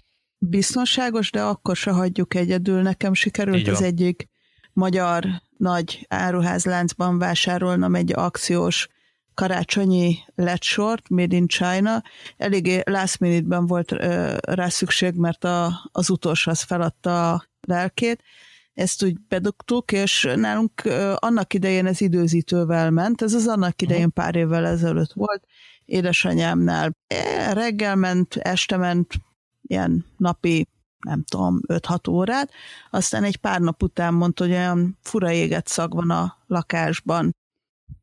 biztonságos, 0.43 1.31
de 1.31 1.41
akkor 1.41 1.75
se 1.75 1.91
hagyjuk 1.91 2.35
egyedül. 2.35 2.81
Nekem 2.81 3.13
sikerült 3.13 3.67
az 3.67 3.81
egyik 3.81 4.27
magyar 4.73 5.25
nagy 5.57 6.05
áruházláncban 6.09 7.17
vásárolnom 7.17 7.95
egy 7.95 8.13
akciós 8.13 8.87
karácsonyi 9.33 10.17
sort, 10.59 11.09
Made 11.09 11.35
in 11.35 11.47
China. 11.47 12.03
Eléggé 12.37 12.81
last 12.85 13.19
minute-ben 13.19 13.65
volt 13.65 13.91
ö, 13.91 14.37
rá 14.41 14.67
szükség, 14.67 15.13
mert 15.13 15.43
a, 15.43 15.89
az 15.91 16.09
utolsó 16.09 16.51
az 16.51 16.61
feladta 16.61 17.33
a 17.33 17.45
lelkét. 17.61 18.23
Ezt 18.73 19.03
úgy 19.03 19.19
bedugtuk, 19.27 19.91
és 19.91 20.29
nálunk 20.35 20.81
annak 21.15 21.53
idején 21.53 21.85
ez 21.85 22.01
időzítővel 22.01 22.91
ment, 22.91 23.21
ez 23.21 23.33
az 23.33 23.47
annak 23.47 23.81
idején 23.81 24.13
pár 24.13 24.35
évvel 24.35 24.65
ezelőtt 24.65 25.13
volt, 25.13 25.43
édesanyámnál. 25.85 26.95
E, 27.07 27.53
reggel 27.53 27.95
ment, 27.95 28.35
este 28.35 28.77
ment, 28.77 29.13
ilyen 29.61 30.05
napi 30.17 30.67
nem 31.01 31.23
tudom, 31.23 31.59
5-6 31.67 32.09
órát, 32.09 32.51
aztán 32.89 33.23
egy 33.23 33.37
pár 33.37 33.59
nap 33.59 33.83
után 33.83 34.13
mondta, 34.13 34.43
hogy 34.43 34.53
olyan 34.53 34.97
fura 35.01 35.31
éget 35.31 35.67
szag 35.67 35.93
van 35.93 36.09
a 36.09 36.37
lakásban. 36.47 37.35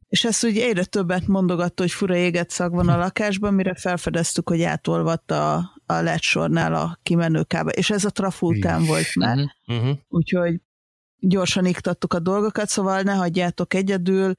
És 0.08 0.24
ezt 0.24 0.44
ugye 0.44 0.64
egyre 0.64 0.84
többet 0.84 1.26
mondogatta, 1.26 1.82
hogy 1.82 1.92
fura 1.92 2.16
éget 2.16 2.50
szag 2.50 2.74
van 2.74 2.88
a 2.88 2.96
lakásban, 2.96 3.54
mire 3.54 3.74
felfedeztük, 3.74 4.48
hogy 4.48 4.62
átolvadt 4.62 5.30
a, 5.30 5.77
a 5.88 6.00
ledsornál 6.00 6.74
a 6.74 6.98
kimenőkába. 7.02 7.70
És 7.70 7.90
ez 7.90 8.04
a 8.04 8.10
trafó 8.10 8.48
után 8.48 8.84
volt 8.84 9.14
már. 9.14 9.38
Uh-huh. 9.66 9.96
Úgyhogy 10.08 10.60
gyorsan 11.20 11.66
iktattuk 11.66 12.14
a 12.14 12.18
dolgokat, 12.18 12.68
szóval 12.68 13.02
ne 13.02 13.12
hagyjátok 13.12 13.74
egyedül, 13.74 14.34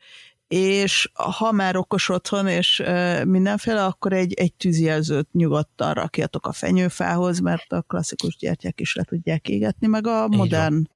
és 0.48 1.12
ha 1.14 1.52
már 1.52 1.76
okos 1.76 2.10
otthon, 2.10 2.48
és 2.48 2.84
mindenféle, 3.26 3.86
akkor 3.86 4.14
egy, 4.14 4.34
egy 4.34 4.54
tűzjelzőt 4.54 5.32
nyugodtan 5.32 5.94
rakjatok 5.94 6.46
a 6.46 6.52
fenyőfához, 6.52 7.40
mert 7.40 7.72
a 7.72 7.82
klasszikus 7.82 8.36
gyertyák 8.36 8.80
is 8.80 8.96
le 8.96 9.04
tudják 9.04 9.48
égetni, 9.48 9.88
meg 9.88 10.08
a 10.08 10.28
modern 10.28 10.90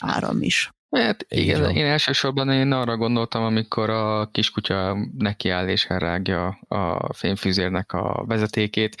áram 0.00 0.42
is. 0.42 0.70
Hát 0.90 1.26
igen, 1.28 1.70
én 1.70 1.86
elsősorban 1.86 2.50
én 2.50 2.72
arra 2.72 2.96
gondoltam, 2.96 3.42
amikor 3.42 3.90
a 3.90 4.26
kiskutya 4.30 4.96
nekiáll 5.18 5.68
és 5.68 5.84
elrágja 5.84 6.46
a 6.68 7.12
fényfűzérnek 7.14 7.92
a 7.92 8.24
vezetékét. 8.26 8.96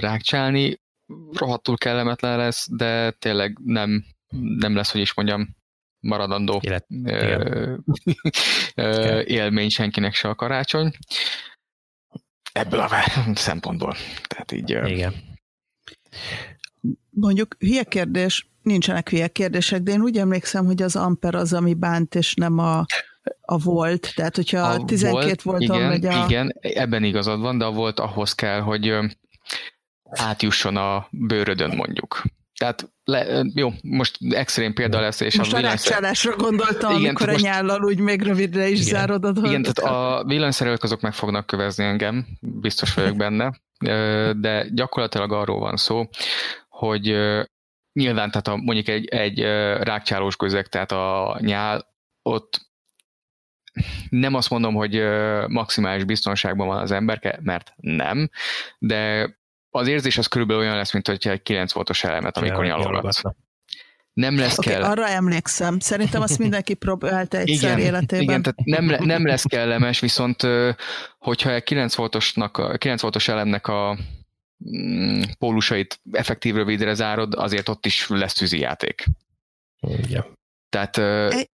rákcsálni. 0.00 0.80
Rohadtul 1.32 1.76
kellemetlen 1.76 2.36
lesz, 2.36 2.68
de 2.70 3.10
tényleg 3.10 3.58
nem, 3.64 4.04
nem 4.58 4.74
lesz, 4.74 4.92
hogy 4.92 5.00
is 5.00 5.14
mondjam, 5.14 5.56
maradandó 6.00 6.60
Élet, 6.62 6.86
élmény 9.38 9.68
senkinek 9.68 10.14
se 10.14 10.28
a 10.28 10.34
karácsony. 10.34 10.92
Ebből 12.52 12.80
a 12.80 12.88
szempontból. 13.34 13.96
Tehát 14.26 14.52
így... 14.52 14.70
Igen. 14.70 15.14
Mondjuk 17.10 17.56
hülye 17.58 17.84
kérdés, 17.84 18.50
nincsenek 18.62 19.08
hülye 19.08 19.28
kérdések, 19.28 19.82
de 19.82 19.92
én 19.92 20.00
úgy 20.00 20.18
emlékszem, 20.18 20.64
hogy 20.64 20.82
az 20.82 20.96
amper 20.96 21.34
az, 21.34 21.52
ami 21.52 21.74
bánt, 21.74 22.14
és 22.14 22.34
nem 22.34 22.58
a, 22.58 22.84
a 23.40 23.58
volt. 23.58 24.12
Tehát, 24.14 24.36
hogyha 24.36 24.60
a 24.60 24.84
12 24.84 25.24
volt, 25.24 25.42
volton 25.42 25.76
igen, 25.76 25.88
megy 25.88 26.06
a... 26.06 26.24
Igen, 26.24 26.54
ebben 26.60 27.04
igazad 27.04 27.40
van, 27.40 27.58
de 27.58 27.64
a 27.64 27.72
volt 27.72 28.00
ahhoz 28.00 28.32
kell, 28.32 28.60
hogy 28.60 28.94
átjusson 30.10 30.76
a 30.76 31.06
bőrödön 31.10 31.76
mondjuk. 31.76 32.22
Tehát 32.58 32.92
le, 33.04 33.44
jó, 33.54 33.72
most 33.82 34.16
extrém 34.30 34.74
példa 34.74 35.00
lesz, 35.00 35.20
és 35.20 35.36
most 35.36 35.52
a 35.52 35.56
villanyszerelésre 35.56 36.34
gondoltam, 36.36 36.90
igen, 36.90 37.04
amikor 37.04 37.28
a 37.28 37.38
nyállal 37.38 37.84
úgy 37.84 37.98
még 37.98 38.22
rövidre 38.22 38.68
is 38.68 38.80
igen, 38.80 38.92
zárod 38.92 39.24
a 39.24 39.32
Igen, 39.44 39.62
tehát 39.62 39.92
a 39.92 40.24
villanyszerelők 40.24 40.82
azok 40.82 41.00
meg 41.00 41.14
fognak 41.14 41.46
kövezni 41.46 41.84
engem, 41.84 42.26
biztos 42.40 42.94
vagyok 42.94 43.16
benne, 43.16 43.60
de 44.40 44.68
gyakorlatilag 44.72 45.32
arról 45.32 45.58
van 45.58 45.76
szó, 45.76 46.08
hogy 46.86 47.04
nyilván, 47.92 48.30
tehát 48.30 48.48
a, 48.48 48.56
mondjuk 48.56 48.88
egy, 48.88 49.06
egy 49.06 49.40
rákcsálós 49.82 50.36
közeg, 50.36 50.66
tehát 50.66 50.92
a 50.92 51.36
nyál, 51.40 51.94
ott 52.22 52.70
nem 54.08 54.34
azt 54.34 54.50
mondom, 54.50 54.74
hogy 54.74 55.02
maximális 55.46 56.04
biztonságban 56.04 56.66
van 56.66 56.78
az 56.78 56.90
emberke, 56.90 57.38
mert 57.42 57.72
nem, 57.76 58.30
de 58.78 59.30
az 59.70 59.88
érzés 59.88 60.18
az 60.18 60.26
körülbelül 60.26 60.62
olyan 60.62 60.76
lesz, 60.76 60.92
mint 60.92 61.06
hogyha 61.06 61.30
egy 61.30 61.42
9 61.42 61.72
voltos 61.72 62.04
elemet, 62.04 62.36
amikor 62.36 62.64
nyalogatsz. 62.64 63.22
Nem 64.12 64.38
lesz 64.38 64.58
okay, 64.58 64.72
kell. 64.72 64.82
Arra 64.82 65.08
emlékszem. 65.08 65.78
Szerintem 65.78 66.22
azt 66.22 66.38
mindenki 66.38 66.74
próbálta 66.74 67.38
egyszer 67.38 67.78
igen, 67.78 67.92
életében. 67.92 68.22
Igen, 68.22 68.42
tehát 68.42 68.58
nem, 68.64 69.04
nem 69.04 69.26
lesz 69.26 69.44
kellemes, 69.44 70.00
viszont 70.00 70.46
hogyha 71.18 71.52
egy 71.52 71.62
9 71.62 71.94
voltosnak, 71.94 72.78
9 72.78 73.02
voltos 73.02 73.28
elemnek 73.28 73.66
a 73.66 73.98
pólusait 75.38 76.00
effektív 76.12 76.54
rövidre 76.54 76.94
zárod, 76.94 77.34
azért 77.34 77.68
ott 77.68 77.86
is 77.86 78.08
lesz 78.08 78.34
tűzijáték. 78.34 79.04
Igen. 79.80 80.24
Tehát, 80.68 80.96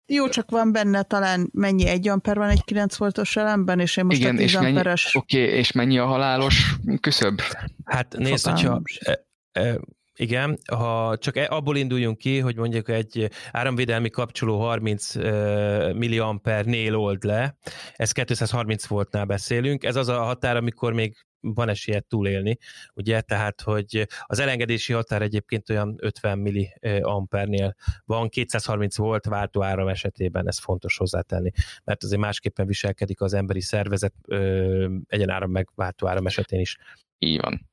jó, 0.06 0.28
csak 0.28 0.50
van 0.50 0.72
benne 0.72 1.02
talán 1.02 1.48
mennyi 1.52 1.86
egy 1.86 2.08
amper 2.08 2.36
van 2.36 2.48
egy 2.48 2.64
9 2.64 2.96
voltos 2.96 3.36
elemben, 3.36 3.80
és 3.80 3.96
én 3.96 4.04
most 4.04 4.18
igen, 4.18 4.34
a 4.34 4.38
10 4.38 4.46
és 4.46 4.54
mennyi, 4.54 4.66
amperes... 4.66 5.14
Oké, 5.14 5.42
okay, 5.42 5.56
és 5.56 5.72
mennyi 5.72 5.98
a 5.98 6.06
halálos 6.06 6.76
küszöb? 7.00 7.40
Hát 7.84 8.16
nézd, 8.16 8.46
hogyha 8.46 8.82
e, 9.00 9.24
e, 9.52 9.80
igen, 10.16 10.58
ha 10.72 11.16
csak 11.18 11.36
e, 11.36 11.46
abból 11.50 11.76
induljunk 11.76 12.18
ki, 12.18 12.38
hogy 12.38 12.56
mondjuk 12.56 12.88
egy 12.88 13.30
áramvédelmi 13.50 14.10
kapcsoló 14.10 14.60
30 14.60 15.14
milliampernél 15.94 16.96
old 16.96 17.24
le, 17.24 17.56
ez 17.96 18.12
230 18.12 18.86
voltnál 18.86 19.24
beszélünk, 19.24 19.84
ez 19.84 19.96
az 19.96 20.08
a 20.08 20.22
határ, 20.22 20.56
amikor 20.56 20.92
még 20.92 21.16
van 21.42 21.68
esélye 21.68 22.00
túlélni, 22.00 22.58
ugye, 22.94 23.20
tehát, 23.20 23.60
hogy 23.60 24.06
az 24.26 24.38
elengedési 24.38 24.92
határ 24.92 25.22
egyébként 25.22 25.70
olyan 25.70 25.96
50 25.98 26.38
milli 26.38 26.72
ampernél 27.00 27.74
van, 28.04 28.28
230 28.28 28.96
volt 28.96 29.24
váltó 29.24 29.62
áram 29.62 29.88
esetében, 29.88 30.48
ez 30.48 30.58
fontos 30.58 30.96
hozzátenni, 30.96 31.50
mert 31.84 32.02
azért 32.02 32.20
másképpen 32.20 32.66
viselkedik 32.66 33.20
az 33.20 33.34
emberi 33.34 33.60
szervezet 33.60 34.14
egyenáram 35.06 35.50
meg 35.50 35.68
váltó 35.74 36.06
áram 36.08 36.26
esetén 36.26 36.60
is. 36.60 36.76
Így 37.18 37.40
van. 37.40 37.70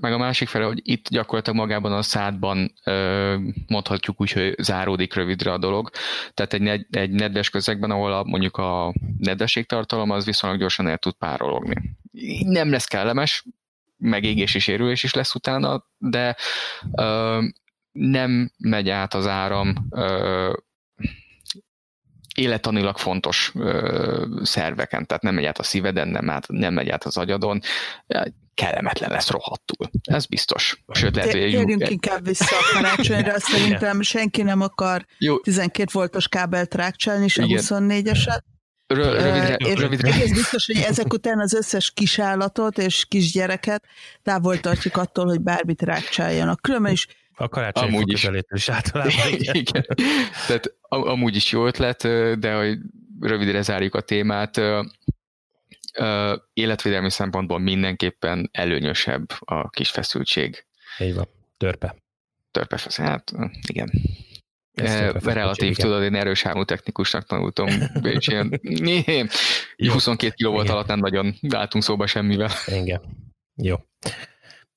Meg 0.00 0.12
a 0.12 0.18
másik 0.18 0.48
fele, 0.48 0.64
hogy 0.64 0.80
itt 0.82 1.08
gyakorlatilag 1.08 1.58
magában 1.58 1.92
a 1.92 2.02
szádban 2.02 2.72
mondhatjuk 3.66 4.20
úgy, 4.20 4.32
hogy 4.32 4.54
záródik 4.58 5.14
rövidre 5.14 5.52
a 5.52 5.58
dolog. 5.58 5.90
Tehát 6.34 6.52
egy, 6.52 6.86
egy 6.90 7.10
nedves 7.10 7.50
közegben, 7.50 7.90
ahol 7.90 8.12
a, 8.12 8.24
mondjuk 8.24 8.56
a 8.56 8.94
nedvességtartalom 9.18 10.10
az 10.10 10.24
viszonylag 10.24 10.58
gyorsan 10.60 10.86
el 10.86 10.98
tud 10.98 11.14
párologni. 11.14 11.96
Nem 12.44 12.70
lesz 12.70 12.84
kellemes, 12.84 13.44
megégés 13.96 14.54
és 14.54 14.66
érülés 14.66 15.02
is 15.02 15.14
lesz 15.14 15.34
utána, 15.34 15.86
de 15.98 16.36
ö, 16.96 17.42
nem 17.92 18.50
megy 18.58 18.90
át 18.90 19.14
az 19.14 19.26
áram 19.26 19.86
ö, 19.90 20.52
életanilag 22.34 22.98
fontos 22.98 23.52
ö, 23.54 24.40
szerveken, 24.42 25.06
tehát 25.06 25.22
nem 25.22 25.34
megy 25.34 25.44
át 25.44 25.58
a 25.58 25.62
szíveden, 25.62 26.08
nem, 26.08 26.30
át, 26.30 26.48
nem 26.48 26.74
megy 26.74 26.88
át 26.88 27.04
az 27.04 27.16
agyadon, 27.16 27.60
kellemetlen 28.54 29.10
lesz 29.10 29.30
rohadtul. 29.30 29.90
Ez 30.02 30.26
biztos. 30.26 30.84
Sőt, 30.92 31.14
lehet, 31.14 31.30
hogy 31.30 31.40
Térjünk 31.40 31.82
egy... 31.82 31.90
inkább 31.90 32.24
vissza 32.24 32.56
a 32.56 32.74
karácsonyra, 32.74 33.40
szerintem 33.50 34.02
senki 34.02 34.42
nem 34.42 34.60
akar 34.60 35.06
Jó. 35.18 35.38
12 35.40 35.90
voltos 35.92 36.28
kábelt 36.28 36.74
rákcsálni, 36.74 37.28
se 37.28 37.42
24-eset. 37.46 38.40
Rövidre, 38.86 39.54
és 39.54 39.74
rövidre. 39.74 40.12
Egész 40.12 40.32
biztos, 40.32 40.66
hogy 40.66 40.76
ezek 40.76 41.12
után 41.12 41.40
az 41.40 41.54
összes 41.54 41.90
kisállatot 41.90 42.78
és 42.78 43.04
kisgyereket 43.08 43.84
távol 44.22 44.60
tartjuk 44.60 44.96
attól, 44.96 45.26
hogy 45.26 45.40
bármit 45.40 45.82
rákcsáljanak. 45.82 46.60
Különben 46.60 46.92
is 46.92 47.06
a 47.36 47.48
karácsony 47.48 47.88
amúgy 47.88 48.12
is. 48.12 48.28
is 48.48 48.68
általában. 48.68 49.12
Igen. 49.38 49.54
igen. 49.54 49.86
Tehát 50.46 50.74
amúgy 50.88 51.36
is 51.36 51.52
jó 51.52 51.66
ötlet, 51.66 52.02
de 52.38 52.54
hogy 52.54 52.78
rövidre 53.20 53.62
zárjuk 53.62 53.94
a 53.94 54.00
témát, 54.00 54.60
életvédelmi 56.52 57.10
szempontból 57.10 57.58
mindenképpen 57.58 58.48
előnyösebb 58.52 59.26
a 59.38 59.70
kis 59.70 59.90
feszültség. 59.90 60.64
Így 60.98 61.14
van. 61.14 61.28
Törpe. 61.56 61.96
Törpe 62.50 62.76
feszültség. 62.76 63.14
Hát 63.14 63.32
igen. 63.68 63.90
E, 64.82 65.12
relatív, 65.22 65.76
tudod, 65.76 66.02
én 66.02 66.14
erős 66.14 66.46
álmú 66.46 66.64
technikusnak 66.64 67.26
tanultam, 67.26 67.68
és 68.02 68.28
ilyen 68.28 69.30
22 69.76 70.32
kiló 70.34 70.50
volt 70.50 70.68
alatt 70.68 70.86
nem 70.86 70.98
nagyon 70.98 71.34
álltunk 71.48 71.84
szóba 71.84 72.06
semmivel. 72.06 72.50
Igen. 72.66 73.00
Jó. 73.54 73.76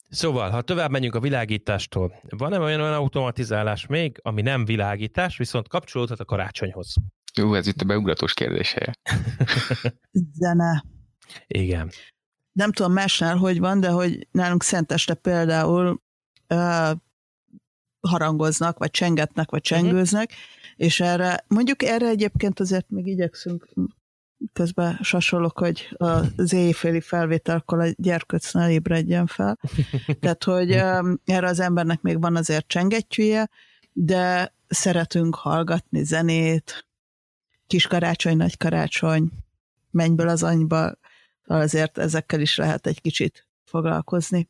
Szóval, 0.09 0.49
ha 0.49 0.62
tovább 0.62 0.91
menjünk 0.91 1.15
a 1.15 1.19
világítástól, 1.19 2.21
van-e 2.29 2.59
olyan, 2.59 2.81
olyan 2.81 2.93
automatizálás 2.93 3.85
még, 3.85 4.19
ami 4.21 4.41
nem 4.41 4.65
világítás, 4.65 5.38
viszont 5.38 5.67
kapcsolódhat 5.67 6.19
a 6.19 6.25
karácsonyhoz? 6.25 6.93
Jó, 7.35 7.53
ez 7.53 7.67
itt 7.67 7.81
a 7.81 7.85
beugratós 7.85 8.33
kérdése. 8.33 8.93
Zene. 10.39 10.83
Igen. 11.47 11.89
Nem 12.51 12.71
tudom 12.71 12.93
másnál, 12.93 13.35
hogy 13.35 13.59
van, 13.59 13.79
de 13.79 13.89
hogy 13.89 14.27
nálunk 14.31 14.63
Szenteste 14.63 15.13
például 15.13 16.01
uh, 16.49 16.91
harangoznak, 18.01 18.77
vagy 18.77 18.91
csengetnek, 18.91 19.49
vagy 19.49 19.65
mhm. 19.69 19.79
csengőznek, 19.79 20.29
uh-huh. 20.29 20.73
és 20.75 20.99
erre, 20.99 21.45
mondjuk 21.47 21.83
erre 21.83 22.07
egyébként 22.07 22.59
azért 22.59 22.89
még 22.89 23.07
igyekszünk 23.07 23.73
közben 24.53 24.99
sasolok, 25.01 25.57
hogy 25.57 25.95
az 26.35 26.53
éjféli 26.53 27.01
felvételkor 27.01 27.79
a 27.79 27.88
gyerkőc 27.95 28.53
ne 28.53 28.71
ébredjen 28.71 29.25
fel. 29.25 29.59
Tehát, 30.19 30.43
hogy 30.43 30.71
erre 31.25 31.47
az 31.47 31.59
embernek 31.59 32.01
még 32.01 32.21
van 32.21 32.35
azért 32.35 32.67
csengettyűje, 32.67 33.49
de 33.93 34.53
szeretünk 34.67 35.35
hallgatni 35.35 36.03
zenét, 36.03 36.88
kis 37.67 37.88
karácsony, 37.88 38.38
nagy 38.38 38.57
karácsony, 38.57 39.29
mennyből 39.91 40.27
az 40.27 40.43
anyba, 40.43 40.97
azért 41.45 41.97
ezekkel 41.97 42.41
is 42.41 42.57
lehet 42.57 42.88
egy 42.88 43.01
kicsit 43.01 43.47
foglalkozni. 43.63 44.49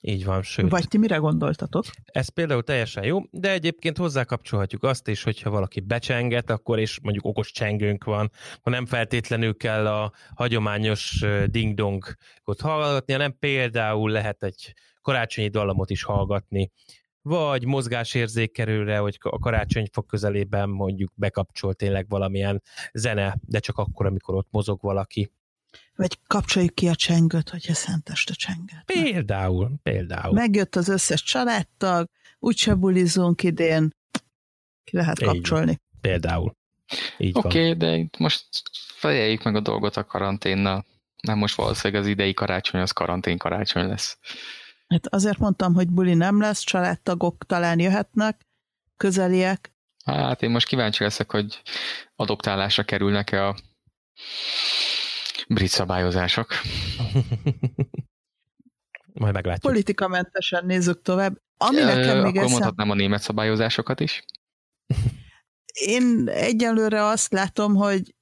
Így 0.00 0.24
van, 0.24 0.42
sőt. 0.42 0.70
Vagy 0.70 0.88
ti 0.88 0.98
mire 0.98 1.16
gondoltatok? 1.16 1.84
Ez 2.04 2.28
például 2.28 2.62
teljesen 2.62 3.04
jó, 3.04 3.20
de 3.30 3.52
egyébként 3.52 3.96
hozzákapcsolhatjuk 3.96 4.82
azt 4.82 5.08
is, 5.08 5.22
hogyha 5.22 5.50
valaki 5.50 5.80
becsenget, 5.80 6.50
akkor 6.50 6.78
is 6.78 7.00
mondjuk 7.00 7.24
okos 7.24 7.50
csengőnk 7.50 8.04
van, 8.04 8.30
ha 8.62 8.70
nem 8.70 8.86
feltétlenül 8.86 9.56
kell 9.56 9.86
a 9.86 10.12
hagyományos 10.34 11.24
ding-dongot 11.46 12.60
hallgatni, 12.60 13.12
hanem 13.12 13.38
például 13.38 14.10
lehet 14.10 14.42
egy 14.42 14.74
karácsonyi 15.00 15.48
dallamot 15.48 15.90
is 15.90 16.02
hallgatni, 16.02 16.70
vagy 17.22 17.64
mozgásérzékelőre, 17.64 18.98
hogy 18.98 19.18
a 19.20 19.38
karácsonyfok 19.38 20.06
közelében 20.06 20.68
mondjuk 20.68 21.12
bekapcsol 21.14 21.74
tényleg 21.74 22.08
valamilyen 22.08 22.62
zene, 22.92 23.36
de 23.40 23.58
csak 23.58 23.78
akkor, 23.78 24.06
amikor 24.06 24.34
ott 24.34 24.48
mozog 24.50 24.80
valaki. 24.82 25.32
Vagy 25.96 26.18
kapcsoljuk 26.26 26.74
ki 26.74 26.88
a 26.88 26.94
csengőt, 26.94 27.48
hogyha 27.48 27.74
szenteste 27.74 28.34
csenget. 28.34 28.84
Például, 28.84 29.70
például. 29.82 30.34
Megjött 30.34 30.76
az 30.76 30.88
összes 30.88 31.22
családtag, 31.22 32.08
úgyse 32.38 32.74
bulizunk 32.74 33.42
idén, 33.42 33.90
ki 34.84 34.96
lehet 34.96 35.22
kapcsolni. 35.22 35.80
Például. 36.00 36.56
Így 37.18 37.36
Oké, 37.36 37.58
okay, 37.58 37.74
de 37.74 37.96
itt 37.96 38.18
most 38.18 38.46
fejeljük 38.96 39.42
meg 39.42 39.56
a 39.56 39.60
dolgot 39.60 39.96
a 39.96 40.04
karanténnal. 40.04 40.86
Nem 41.22 41.38
most 41.38 41.54
valószínűleg 41.54 42.02
az 42.02 42.08
idei 42.08 42.34
karácsony, 42.34 42.80
az 42.80 42.90
karantén 42.90 43.38
karácsony 43.38 43.86
lesz. 43.86 44.18
Hát 44.88 45.06
azért 45.06 45.38
mondtam, 45.38 45.74
hogy 45.74 45.88
buli 45.88 46.14
nem 46.14 46.40
lesz, 46.40 46.60
családtagok 46.60 47.44
talán 47.46 47.78
jöhetnek, 47.78 48.46
közeliek. 48.96 49.72
Hát 50.04 50.42
én 50.42 50.50
most 50.50 50.66
kíváncsi 50.66 51.02
leszek, 51.02 51.30
hogy 51.30 51.62
adoptálásra 52.16 52.82
kerülnek-e 52.82 53.46
a 53.46 53.56
brit 55.48 55.68
szabályozások. 55.68 56.48
Majd 59.12 59.34
meglátjuk. 59.34 59.72
Politikamentesen 59.72 60.66
nézzük 60.66 61.02
tovább. 61.02 61.40
Ami 61.56 61.78
Ö, 61.78 61.84
nekem 61.84 62.16
még 62.16 62.26
Akkor 62.26 62.36
eszem, 62.36 62.50
mondhatnám 62.50 62.90
a 62.90 62.94
német 62.94 63.22
szabályozásokat 63.22 64.00
is. 64.00 64.24
én 65.74 66.28
egyelőre 66.28 67.04
azt 67.04 67.32
látom, 67.32 67.74
hogy 67.74 68.14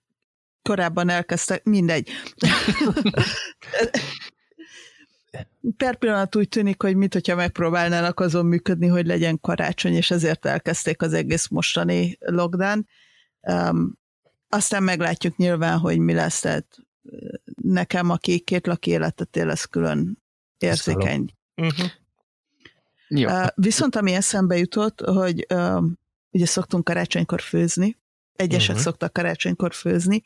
korábban 0.62 1.08
elkezdtek, 1.08 1.64
mindegy. 1.64 2.10
Per 5.76 5.96
pillanat 5.96 6.36
úgy 6.36 6.48
tűnik, 6.48 6.82
hogy 6.82 6.96
mit, 6.96 7.12
hogyha 7.12 7.34
megpróbálnának 7.34 8.20
azon 8.20 8.46
működni, 8.46 8.86
hogy 8.86 9.06
legyen 9.06 9.40
karácsony, 9.40 9.94
és 9.94 10.10
ezért 10.10 10.46
elkezdték 10.46 11.02
az 11.02 11.12
egész 11.12 11.48
mostani 11.48 12.16
lockdown. 12.20 12.88
Um, 13.40 13.98
aztán 14.48 14.82
meglátjuk 14.82 15.36
nyilván, 15.36 15.78
hogy 15.78 15.98
mi 15.98 16.12
lesz, 16.12 16.40
tehát 16.40 16.66
nekem, 17.62 18.10
aki 18.10 18.40
két 18.40 18.66
laki 18.66 18.90
életet 18.90 19.36
él, 19.36 19.50
ez 19.50 19.64
külön 19.64 20.22
érzékeny. 20.58 21.34
Uh-huh. 21.56 21.86
Jó. 23.08 23.28
Uh, 23.28 23.46
viszont 23.54 23.96
ami 23.96 24.12
eszembe 24.12 24.56
jutott, 24.56 25.00
hogy 25.00 25.46
uh, 25.54 25.82
ugye 26.30 26.46
szoktunk 26.46 26.84
karácsonykor 26.84 27.40
főzni, 27.40 27.98
egyesek 28.32 28.68
uh-huh. 28.68 28.84
szoktak 28.84 29.12
karácsonykor 29.12 29.74
főzni, 29.74 30.22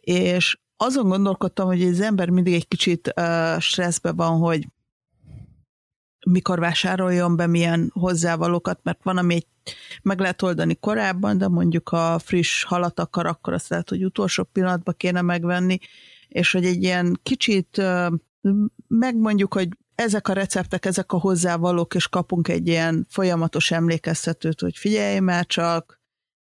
és 0.00 0.58
azon 0.76 1.08
gondolkodtam, 1.08 1.66
hogy 1.66 1.82
az 1.82 2.00
ember 2.00 2.28
mindig 2.28 2.54
egy 2.54 2.68
kicsit 2.68 3.12
uh, 3.16 3.58
stresszbe 3.58 4.12
van, 4.12 4.38
hogy 4.38 4.68
mikor 6.26 6.58
vásároljon 6.58 7.36
be 7.36 7.46
milyen 7.46 7.90
hozzávalókat, 7.94 8.80
mert 8.82 9.02
van, 9.02 9.16
ami 9.16 9.34
egy, 9.34 9.46
meg 10.02 10.20
lehet 10.20 10.42
oldani 10.42 10.76
korábban, 10.80 11.38
de 11.38 11.48
mondjuk 11.48 11.88
a 11.88 12.18
friss 12.18 12.64
halat 12.64 13.00
akar, 13.00 13.26
akkor 13.26 13.52
azt 13.52 13.68
lehet, 13.68 13.88
hogy 13.88 14.04
utolsó 14.04 14.42
pillanatban 14.42 14.94
kéne 14.96 15.20
megvenni, 15.20 15.78
és 16.28 16.52
hogy 16.52 16.64
egy 16.64 16.82
ilyen 16.82 17.20
kicsit 17.22 17.82
megmondjuk, 18.88 19.54
hogy 19.54 19.68
ezek 19.94 20.28
a 20.28 20.32
receptek, 20.32 20.84
ezek 20.84 21.12
a 21.12 21.18
hozzávalók, 21.18 21.94
és 21.94 22.08
kapunk 22.08 22.48
egy 22.48 22.68
ilyen 22.68 23.06
folyamatos 23.08 23.70
emlékeztetőt, 23.70 24.60
hogy 24.60 24.76
figyelj 24.76 25.18
már 25.18 25.46
csak, 25.46 26.00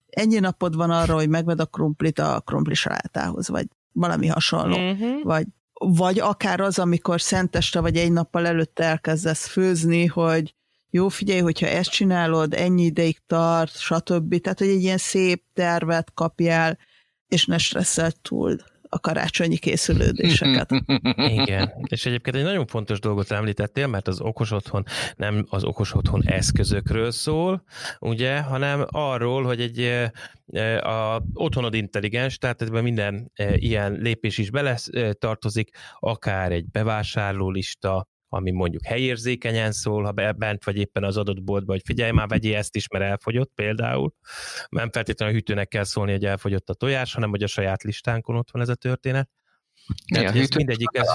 ennyi 0.09 0.39
napod 0.39 0.75
van 0.75 0.89
arra, 0.89 1.13
hogy 1.13 1.29
megved 1.29 1.59
a 1.59 1.65
krumplit 1.65 2.19
a 2.19 2.41
krumpli 2.45 2.73
salátához, 2.73 3.49
vagy 3.49 3.67
valami 3.91 4.27
hasonló. 4.27 4.75
Uh-huh. 4.75 5.23
Vagy, 5.23 5.47
vagy 5.83 6.19
akár 6.19 6.59
az, 6.59 6.79
amikor 6.79 7.21
szenteste 7.21 7.79
vagy 7.79 7.97
egy 7.97 8.11
nappal 8.11 8.47
előtte 8.47 8.83
elkezdesz 8.83 9.47
főzni, 9.47 10.05
hogy 10.05 10.55
jó, 10.89 11.07
figyelj, 11.07 11.39
hogyha 11.39 11.67
ezt 11.67 11.89
csinálod, 11.89 12.53
ennyi 12.53 12.83
ideig 12.83 13.17
tart, 13.27 13.79
stb. 13.79 14.41
Tehát, 14.41 14.59
hogy 14.59 14.67
egy 14.67 14.81
ilyen 14.81 14.97
szép 14.97 15.43
tervet 15.53 16.13
kapjál, 16.13 16.77
és 17.27 17.45
ne 17.45 17.57
stresszel 17.57 18.11
túl 18.11 18.57
a 18.93 18.99
karácsonyi 18.99 19.57
készülődéseket. 19.57 20.69
Igen, 21.15 21.73
és 21.87 22.05
egyébként 22.05 22.35
egy 22.35 22.43
nagyon 22.43 22.67
fontos 22.67 22.99
dolgot 22.99 23.31
említettél, 23.31 23.87
mert 23.87 24.07
az 24.07 24.21
okos 24.21 24.51
otthon 24.51 24.83
nem 25.15 25.45
az 25.49 25.63
okos 25.63 25.93
otthon 25.93 26.21
eszközökről 26.25 27.11
szól, 27.11 27.63
ugye, 27.99 28.41
hanem 28.41 28.85
arról, 28.87 29.43
hogy 29.43 29.61
egy 29.61 29.79
e, 30.51 30.77
a 30.77 31.23
otthonod 31.33 31.73
intelligens, 31.73 32.37
tehát 32.37 32.61
ebben 32.61 32.83
minden 32.83 33.31
e, 33.33 33.55
ilyen 33.55 33.91
lépés 33.91 34.37
is 34.37 34.49
bele 34.49 34.77
e, 34.91 35.13
tartozik, 35.13 35.69
akár 35.99 36.51
egy 36.51 36.65
bevásárlólista, 36.69 38.07
ami 38.33 38.51
mondjuk 38.51 38.85
helyérzékenyen 38.85 39.71
szól, 39.71 40.03
ha 40.03 40.11
be- 40.11 40.31
bent 40.31 40.63
vagy 40.63 40.77
éppen 40.77 41.03
az 41.03 41.17
adott 41.17 41.43
boltba, 41.43 41.71
hogy 41.71 41.81
figyelj 41.85 42.11
már, 42.11 42.27
vegyél 42.27 42.55
ezt 42.55 42.75
is, 42.75 42.87
mert 42.87 43.03
elfogyott 43.03 43.51
például. 43.55 44.13
Nem 44.69 44.91
feltétlenül 44.91 45.33
a 45.33 45.37
hűtőnek 45.37 45.67
kell 45.67 45.83
szólni, 45.83 46.11
hogy 46.11 46.25
elfogyott 46.25 46.69
a 46.69 46.73
tojás, 46.73 47.13
hanem 47.13 47.29
hogy 47.29 47.43
a 47.43 47.47
saját 47.47 47.83
listánkon 47.83 48.35
ott 48.35 48.51
van 48.51 48.61
ez 48.61 48.69
a 48.69 48.75
történet. 48.75 49.29
Tehát, 50.13 50.27
a 50.27 50.31
hogy 50.31 50.39
ez 50.39 50.45
hűtő- 50.45 50.57
mindegyik 50.57 50.89
ez 50.91 51.07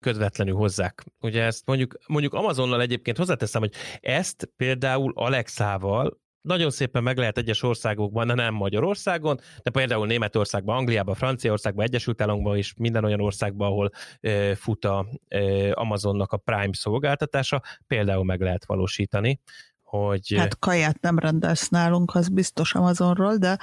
közvetlenül 0.00 0.54
hozzák. 0.54 1.04
Ugye 1.20 1.42
ezt 1.42 1.66
mondjuk, 1.66 1.98
mondjuk 2.06 2.34
Amazonnal 2.34 2.80
egyébként 2.80 3.16
hozzáteszem, 3.16 3.60
hogy 3.60 3.72
ezt 4.00 4.50
például 4.56 5.12
Alexával 5.14 6.22
nagyon 6.44 6.70
szépen 6.70 7.02
meg 7.02 7.18
lehet 7.18 7.38
egyes 7.38 7.62
országokban, 7.62 8.26
de 8.26 8.34
nem 8.34 8.54
Magyarországon, 8.54 9.40
de 9.62 9.70
például 9.70 10.06
Németországban, 10.06 10.76
Angliában, 10.76 11.14
Franciaországban, 11.14 11.84
Egyesült 11.84 12.20
Államokban 12.20 12.56
és 12.56 12.74
minden 12.76 13.04
olyan 13.04 13.20
országban, 13.20 13.68
ahol 13.68 13.90
ö, 14.20 14.52
fut 14.56 14.84
a 14.84 15.06
ö, 15.28 15.70
Amazonnak 15.74 16.32
a 16.32 16.36
Prime 16.36 16.72
szolgáltatása, 16.72 17.62
például 17.86 18.24
meg 18.24 18.40
lehet 18.40 18.64
valósítani, 18.64 19.40
hogy 19.82 20.34
Hát 20.36 20.58
kaját 20.58 21.00
nem 21.00 21.18
rendelsz 21.18 21.68
nálunk, 21.68 22.14
az 22.14 22.28
biztos 22.28 22.74
Amazonról, 22.74 23.36
de 23.36 23.58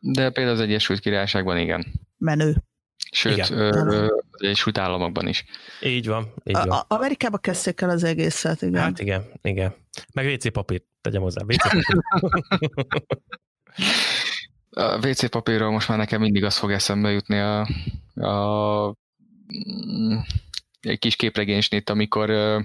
De 0.00 0.30
például 0.30 0.56
az 0.56 0.60
Egyesült 0.62 1.00
Királyságban 1.00 1.58
igen. 1.58 1.86
menő. 2.18 2.62
Sőt, 3.12 3.32
Igen. 3.36 3.52
ö, 3.52 4.06
Egyesült 4.36 4.78
Államokban 4.78 5.28
is. 5.28 5.44
így 5.82 6.06
van, 6.06 6.32
így 6.44 6.56
van. 6.56 6.70
a, 6.70 6.84
Amerikába 6.88 7.38
kezdték 7.38 7.80
el 7.80 7.90
az 7.90 8.04
egészet, 8.04 8.62
igen. 8.62 8.80
Hát 8.82 8.98
igen, 9.00 9.24
igen. 9.42 9.74
Meg 10.12 10.26
WC 10.26 10.52
papír, 10.52 10.82
tegyem 11.00 11.22
hozzá, 11.22 11.42
WC 11.42 11.62
papír. 11.62 11.84
A 14.70 15.06
WC 15.06 15.28
papírról 15.28 15.70
most 15.70 15.88
már 15.88 15.98
nekem 15.98 16.20
mindig 16.20 16.44
az 16.44 16.58
fog 16.58 16.72
eszembe 16.72 17.10
jutni 17.10 17.38
a, 17.38 17.60
a 18.14 18.94
mm, 19.76 20.18
egy 20.80 20.98
kis 20.98 21.16
képregénysnit, 21.16 21.90
amikor 21.90 22.30
uh, 22.30 22.64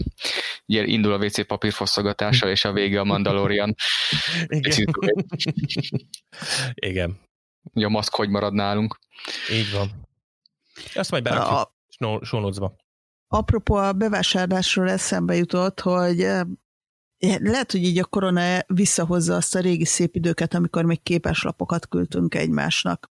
ugye 0.65 0.84
indul 0.84 1.13
a 1.13 1.17
WC 1.17 1.48
papír 1.48 1.71
fosszogatása, 1.71 2.50
és 2.50 2.65
a 2.65 2.71
vége 2.71 3.00
a 3.00 3.04
Mandalorian. 3.04 3.76
igen. 4.48 4.95
igen, 6.74 7.19
Ugye 7.74 7.86
a 7.86 7.89
maszk 7.89 8.15
hogy 8.15 8.30
marad 8.30 8.54
nálunk. 8.54 9.00
így 9.52 9.71
van. 9.71 9.91
Azt 10.93 11.12
majd 11.12 11.24
berakjuk 11.24 11.52
A, 11.52 11.74
apropó 13.28 13.76
a 13.76 13.93
bevásárlásról 13.93 14.89
eszembe 14.89 15.36
jutott, 15.36 15.80
hogy 15.80 16.28
lehet, 17.40 17.72
hogy 17.72 17.84
így 17.84 18.00
a 18.00 18.06
korona 18.06 18.60
visszahozza 18.68 19.36
azt 19.36 19.56
a 19.56 19.60
régi 19.60 19.86
szép 19.86 20.16
időket, 20.16 20.54
amikor 20.54 20.86
még 20.86 21.04
képeslapokat 21.04 21.88
küldtünk 21.88 22.36
egymásnak. 22.36 23.12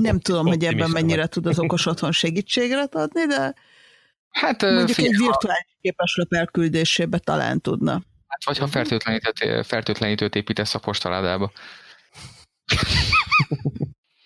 Nem 0.00 0.20
tudom, 0.20 0.46
hogy 0.46 0.64
ebben 0.64 0.90
mennyire 0.90 1.26
tud 1.26 1.46
az 1.46 1.58
okos 1.58 1.86
otthon 1.86 2.12
segítségre 2.12 2.86
adni, 2.90 3.26
de 3.26 3.54
Hát, 4.40 4.62
mondjuk 4.62 4.88
figyelj, 4.88 5.14
egy 5.14 5.20
virtuális 5.20 5.76
képeslap 5.80 6.32
elküldésébe 6.32 7.18
talán 7.18 7.60
tudna. 7.60 7.92
hát 8.26 8.44
vagy 8.44 8.58
ha 8.58 8.66
fertőtlenítőt, 8.66 9.66
fertőtlenítőt 9.66 10.34
építesz 10.34 10.74
a 10.74 10.78
postaládába. 10.78 11.52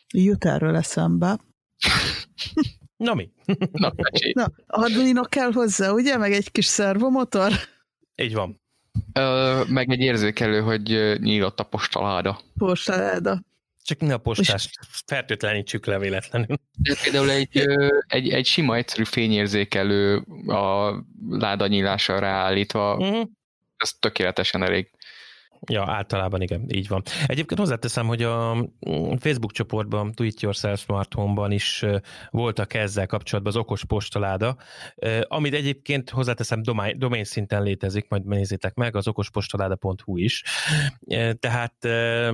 Jut 0.08 0.44
erről 0.44 0.76
eszembe. 0.76 1.38
Na 3.00 3.14
mi? 3.14 3.30
Na, 3.72 3.90
pecsé. 3.90 4.32
Na, 4.34 4.46
Arduino 4.66 5.22
kell 5.22 5.52
hozzá, 5.52 5.90
ugye? 5.90 6.16
Meg 6.16 6.32
egy 6.32 6.50
kis 6.50 6.64
szervomotor? 6.64 7.52
Így 8.14 8.34
van. 8.34 8.60
Ö, 9.12 9.62
meg 9.68 9.90
egy 9.90 10.00
érzékelő, 10.00 10.60
hogy 10.60 11.16
nyílott 11.20 11.60
a 11.60 11.64
postaláda. 11.64 12.40
Postaláda. 12.58 13.42
Csak 13.84 14.00
ne 14.00 14.14
a 14.14 14.18
postást 14.18 14.78
fertőtlenítsük 15.06 15.86
le 15.86 15.98
véletlenül. 15.98 16.56
De 16.78 16.94
például 17.02 17.30
egy, 17.30 17.64
egy, 18.06 18.28
egy 18.28 18.46
sima, 18.46 18.76
egyszerű 18.76 19.04
fényérzékelő 19.04 20.16
a 20.46 20.94
láda 21.28 21.66
nyílása 21.66 22.18
ráállítva, 22.18 22.96
Uh-huh. 22.96 23.28
ez 23.76 23.92
tökéletesen 24.00 24.62
elég. 24.62 24.90
Ja, 25.68 25.84
általában 25.86 26.42
igen, 26.42 26.64
így 26.68 26.88
van. 26.88 27.02
Egyébként 27.26 27.60
hozzáteszem, 27.60 28.06
hogy 28.06 28.22
a 28.22 28.54
mm, 28.54 29.14
Facebook 29.18 29.52
csoportban, 29.52 30.12
Do 30.14 30.24
It 30.24 30.40
Yourself 30.40 30.80
Smart 30.80 31.14
Home-ban 31.14 31.52
is 31.52 31.84
voltak 32.30 32.74
ezzel 32.74 33.06
kapcsolatban 33.06 33.52
az 33.52 33.58
okos 33.58 33.84
postaláda, 33.84 34.56
amit 35.22 35.54
egyébként 35.54 36.10
hozzáteszem 36.10 36.62
domain, 36.96 37.24
szinten 37.24 37.62
létezik, 37.62 38.08
majd 38.08 38.26
nézzétek 38.26 38.74
meg, 38.74 38.96
az 38.96 39.08
okospostaláda.hu 39.08 40.16
is. 40.16 40.42
Tehát 41.38 41.74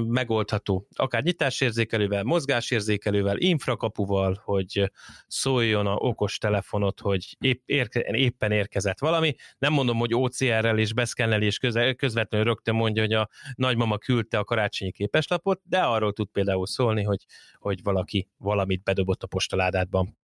megoldható, 0.07 0.87
akár 0.97 1.23
nyitásérzékelővel, 1.23 2.23
mozgásérzékelővel, 2.23 3.37
infrakapuval, 3.39 4.41
hogy 4.45 4.93
szóljon 5.27 5.87
a 5.87 5.95
okos 5.95 6.39
telefonot, 6.39 7.01
hogy 7.01 7.37
épp, 7.41 7.62
érke, 7.65 8.01
éppen 8.01 8.53
érkezett 8.53 8.99
valami. 8.99 9.35
Nem 9.59 9.73
mondom, 9.73 9.99
hogy 9.99 10.15
OCR-rel 10.15 10.79
és 10.79 10.93
beszkennelés 10.93 11.59
közvetlenül 11.97 12.47
rögtön 12.47 12.75
mondja, 12.75 13.03
hogy 13.03 13.15
a 13.17 13.29
nagymama 13.55 13.99
küldte 13.99 14.39
a 14.39 14.45
karácsonyi 14.45 14.91
képeslapot, 14.91 15.61
de 15.65 15.81
arról 15.81 16.13
tud 16.13 16.29
például 16.29 16.67
szólni, 16.67 17.03
hogy, 17.03 17.25
hogy 17.59 17.83
valaki 17.83 18.29
valamit 18.37 18.83
bedobott 18.83 19.23
a 19.23 19.27
postaládádban. 19.27 20.19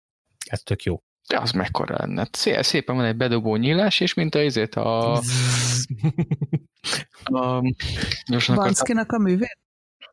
Ez 0.46 0.62
tök 0.62 0.83
jó. 0.83 1.03
De 1.29 1.38
az 1.38 1.50
mekkora 1.53 1.94
lenne. 1.98 2.29
Szé- 2.33 2.62
Szépen 2.62 2.96
van 2.96 3.05
egy 3.05 3.16
bedobó 3.16 3.57
nyílás, 3.57 4.00
és 4.00 4.14
mint 4.14 4.35
a 4.35 4.42
izét 4.42 4.74
a... 4.74 5.12
a 7.24 7.62
Banszkinak 8.55 9.12
a 9.12 9.18
művét? 9.18 9.59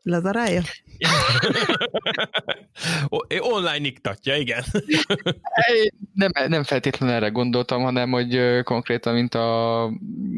Ledarálja? 0.08 0.62
O- 3.08 3.26
Online 3.40 3.86
iktatja, 3.88 4.36
igen. 4.36 4.64
Nem, 6.14 6.32
nem 6.48 6.64
feltétlenül 6.64 7.16
erre 7.16 7.28
gondoltam, 7.28 7.82
hanem 7.82 8.12
hogy 8.12 8.62
konkrétan, 8.64 9.14
mint 9.14 9.36
a, 9.36 9.84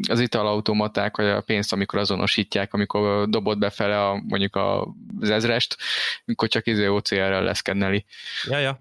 az 0.08 0.20
italautomaták, 0.20 1.16
vagy 1.16 1.26
a 1.26 1.40
pénzt, 1.40 1.72
amikor 1.72 1.98
azonosítják, 1.98 2.74
amikor 2.74 3.28
dobod 3.28 3.58
befele 3.58 4.08
a, 4.08 4.22
mondjuk 4.26 4.56
a, 4.56 4.94
az 5.20 5.30
ezrest, 5.30 5.76
amikor 6.26 6.48
csak 6.48 6.66
izé 6.66 6.86
OCR-rel 6.86 7.42
leszkenneli. 7.42 8.04
Ja, 8.44 8.58
ja. 8.58 8.80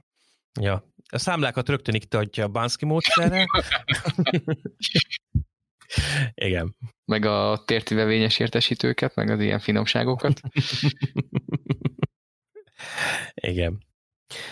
ja. 0.62 0.88
A 1.12 1.18
számlákat 1.18 1.70
rögtön 1.70 1.96
iktatja 1.96 2.44
a 2.44 2.48
Bansky 2.48 2.86
módszerrel. 2.86 3.46
igen. 6.34 6.76
meg 7.06 7.26
a 7.26 7.64
térti 7.66 7.96
vevényes 7.96 8.40
értesítőket, 8.40 9.16
meg 9.16 9.30
az 9.30 9.40
ilyen 9.40 9.60
finomságokat. 9.60 10.40
Igen. 13.34 13.86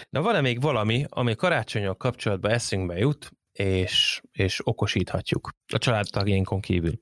Na 0.10 0.22
van-e 0.22 0.42
még 0.42 0.62
valami, 0.62 1.06
ami 1.10 1.36
karácsonyok 1.36 1.98
kapcsolatban 1.98 2.52
eszünkbe 2.52 2.98
jut, 2.98 3.32
és, 3.52 4.22
és 4.32 4.60
okosíthatjuk 4.68 5.50
a 5.74 5.78
családtagjainkon 5.78 6.62
kívül? 6.62 7.02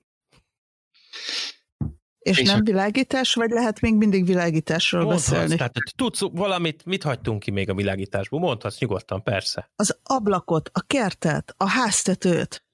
És, 2.19 2.39
És 2.39 2.47
nem 2.47 2.59
a- 2.59 2.63
világítás, 2.63 3.33
vagy 3.33 3.49
lehet 3.49 3.81
még 3.81 3.95
mindig 3.95 4.25
világításról 4.25 5.01
Mondhatsz, 5.01 5.29
beszélni? 5.29 5.55
tehát 5.55 5.73
hogy 5.73 5.93
tudsz 5.95 6.19
valamit, 6.31 6.85
mit 6.85 7.03
hagytunk 7.03 7.39
ki 7.39 7.51
még 7.51 7.69
a 7.69 7.73
világításból? 7.73 8.39
Mondhatsz 8.39 8.79
nyugodtan, 8.79 9.23
persze. 9.23 9.71
Az 9.75 9.99
ablakot, 10.03 10.69
a 10.73 10.81
kertet, 10.81 11.53
a 11.57 11.69
háztetőt. 11.69 12.65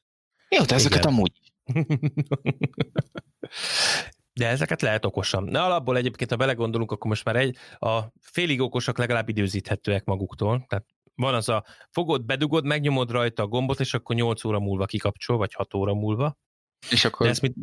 Jó, 0.50 0.64
de 0.64 0.76
ezeket 0.76 0.98
Igen. 0.98 1.14
amúgy. 1.14 1.41
De 4.34 4.48
ezeket 4.48 4.82
lehet 4.82 5.06
okosan. 5.06 5.44
Na 5.44 5.66
alapból 5.66 5.98
egyébként, 5.98 6.30
ha 6.30 6.36
belegondolunk, 6.36 6.92
akkor 6.92 7.10
most 7.10 7.26
már 7.26 7.36
egy, 7.36 7.58
a 7.80 8.00
félig 8.20 8.62
okosak 8.62 8.98
legalább 8.98 9.30
időzíthetőek 9.30 10.04
maguktól. 10.04 10.66
Tehát 10.68 10.86
van 11.16 11.34
az 11.34 11.50
a 11.50 11.66
fogod, 11.90 12.26
bedugod, 12.26 12.66
megnyomod 12.66 13.12
rajta 13.12 13.44
a 13.44 13.48
gombot, 13.48 13.80
és 13.80 13.94
akkor 13.94 14.16
8 14.16 14.44
óra 14.44 14.60
múlva 14.60 14.86
kikapcsol, 14.86 15.38
vagy 15.38 15.54
6 15.54 15.74
óra 15.74 15.94
múlva. 15.94 16.38
És 16.90 17.02
De 17.02 17.08
akkor 17.08 17.28
ezt 17.28 17.42
mit, 17.42 17.56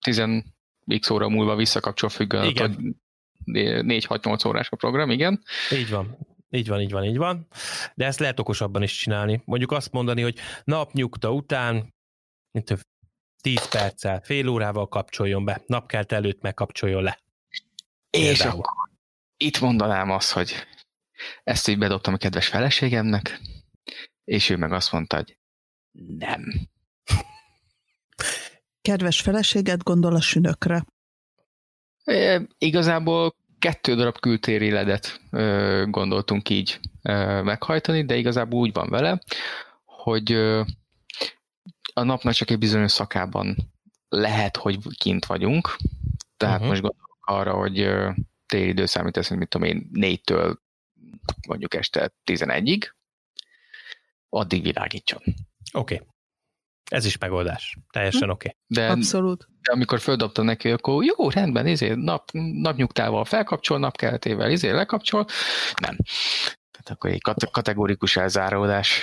10 0.00 0.22
x 0.98 1.10
óra 1.10 1.28
múlva 1.28 1.56
visszakapcsol 1.56 2.08
függően, 2.08 2.44
hogy 2.44 2.76
4-6-8 3.44 4.46
órás 4.46 4.70
a 4.70 4.76
program, 4.76 5.10
igen. 5.10 5.42
Így 5.72 5.90
van. 5.90 6.18
Így 6.50 6.68
van, 6.68 6.80
így 6.80 6.90
van, 6.90 7.04
így 7.04 7.16
van. 7.16 7.46
De 7.94 8.06
ezt 8.06 8.18
lehet 8.18 8.40
okosabban 8.40 8.82
is 8.82 8.96
csinálni. 8.96 9.42
Mondjuk 9.44 9.72
azt 9.72 9.92
mondani, 9.92 10.22
hogy 10.22 10.38
napnyugta 10.64 11.32
után, 11.32 11.94
mint 12.50 12.70
10 13.40 13.68
perccel, 13.68 14.20
fél 14.20 14.48
órával 14.48 14.88
kapcsoljon 14.88 15.44
be, 15.44 15.62
napkelt 15.66 16.12
előtt 16.12 16.40
megkapcsoljon 16.40 17.02
le. 17.02 17.20
És 18.10 18.38
Például. 18.38 18.58
akkor 18.58 18.90
itt 19.36 19.60
mondanám 19.60 20.10
azt, 20.10 20.30
hogy 20.32 20.52
ezt 21.44 21.68
így 21.68 21.78
bedobtam 21.78 22.14
a 22.14 22.16
kedves 22.16 22.48
feleségemnek, 22.48 23.40
és 24.24 24.50
ő 24.50 24.56
meg 24.56 24.72
azt 24.72 24.92
mondta, 24.92 25.16
hogy 25.16 25.38
nem. 26.18 26.68
Kedves 28.80 29.20
feleséget 29.20 29.82
gondol 29.82 30.14
a 30.14 30.20
sünökre. 30.20 30.84
E, 32.04 32.46
igazából 32.58 33.34
kettő 33.58 33.94
darab 33.94 34.18
kültéri 34.18 34.70
ledet 34.70 35.20
ö, 35.30 35.84
gondoltunk 35.88 36.48
így 36.48 36.80
ö, 37.02 37.42
meghajtani, 37.42 38.04
de 38.04 38.16
igazából 38.16 38.60
úgy 38.60 38.72
van 38.72 38.88
vele, 38.88 39.18
hogy 39.84 40.32
ö, 40.32 40.62
a 41.92 42.02
napnak 42.02 42.34
csak 42.34 42.50
egy 42.50 42.58
bizonyos 42.58 42.92
szakában 42.92 43.56
lehet, 44.08 44.56
hogy 44.56 44.78
kint 44.96 45.26
vagyunk, 45.26 45.76
tehát 46.36 46.54
uh-huh. 46.54 46.68
most 46.68 46.80
gondolok 46.80 47.18
arra, 47.20 47.52
hogy 47.52 47.88
téli 48.46 48.68
időszámítás, 48.68 49.28
mit 49.28 49.48
tudom 49.48 49.68
én, 49.68 49.88
négytől 49.92 50.60
mondjuk 51.48 51.74
este 51.74 52.14
11-ig, 52.24 52.82
addig 54.28 54.62
világítson. 54.62 55.22
Oké. 55.72 55.94
Okay. 55.94 56.06
Ez 56.90 57.04
is 57.04 57.18
megoldás. 57.18 57.76
Teljesen 57.90 58.30
oké. 58.30 58.48
Okay. 58.48 58.84
De, 58.84 58.90
Abszolút. 58.90 59.48
de 59.62 59.72
amikor 59.72 60.00
földobtam 60.00 60.44
neki, 60.44 60.70
akkor 60.70 61.04
jó, 61.04 61.30
rendben, 61.30 61.66
izé, 61.66 61.94
nap, 61.94 62.30
napnyugtával 62.52 63.24
felkapcsol, 63.24 63.78
napkeletével 63.78 64.50
izé 64.50 64.70
lekapcsol, 64.70 65.26
nem. 65.80 65.96
Tehát 66.70 66.90
akkor 66.90 67.10
egy 67.10 67.22
kate- 67.22 67.50
kategórikus 67.50 68.16
elzáródás. 68.16 69.02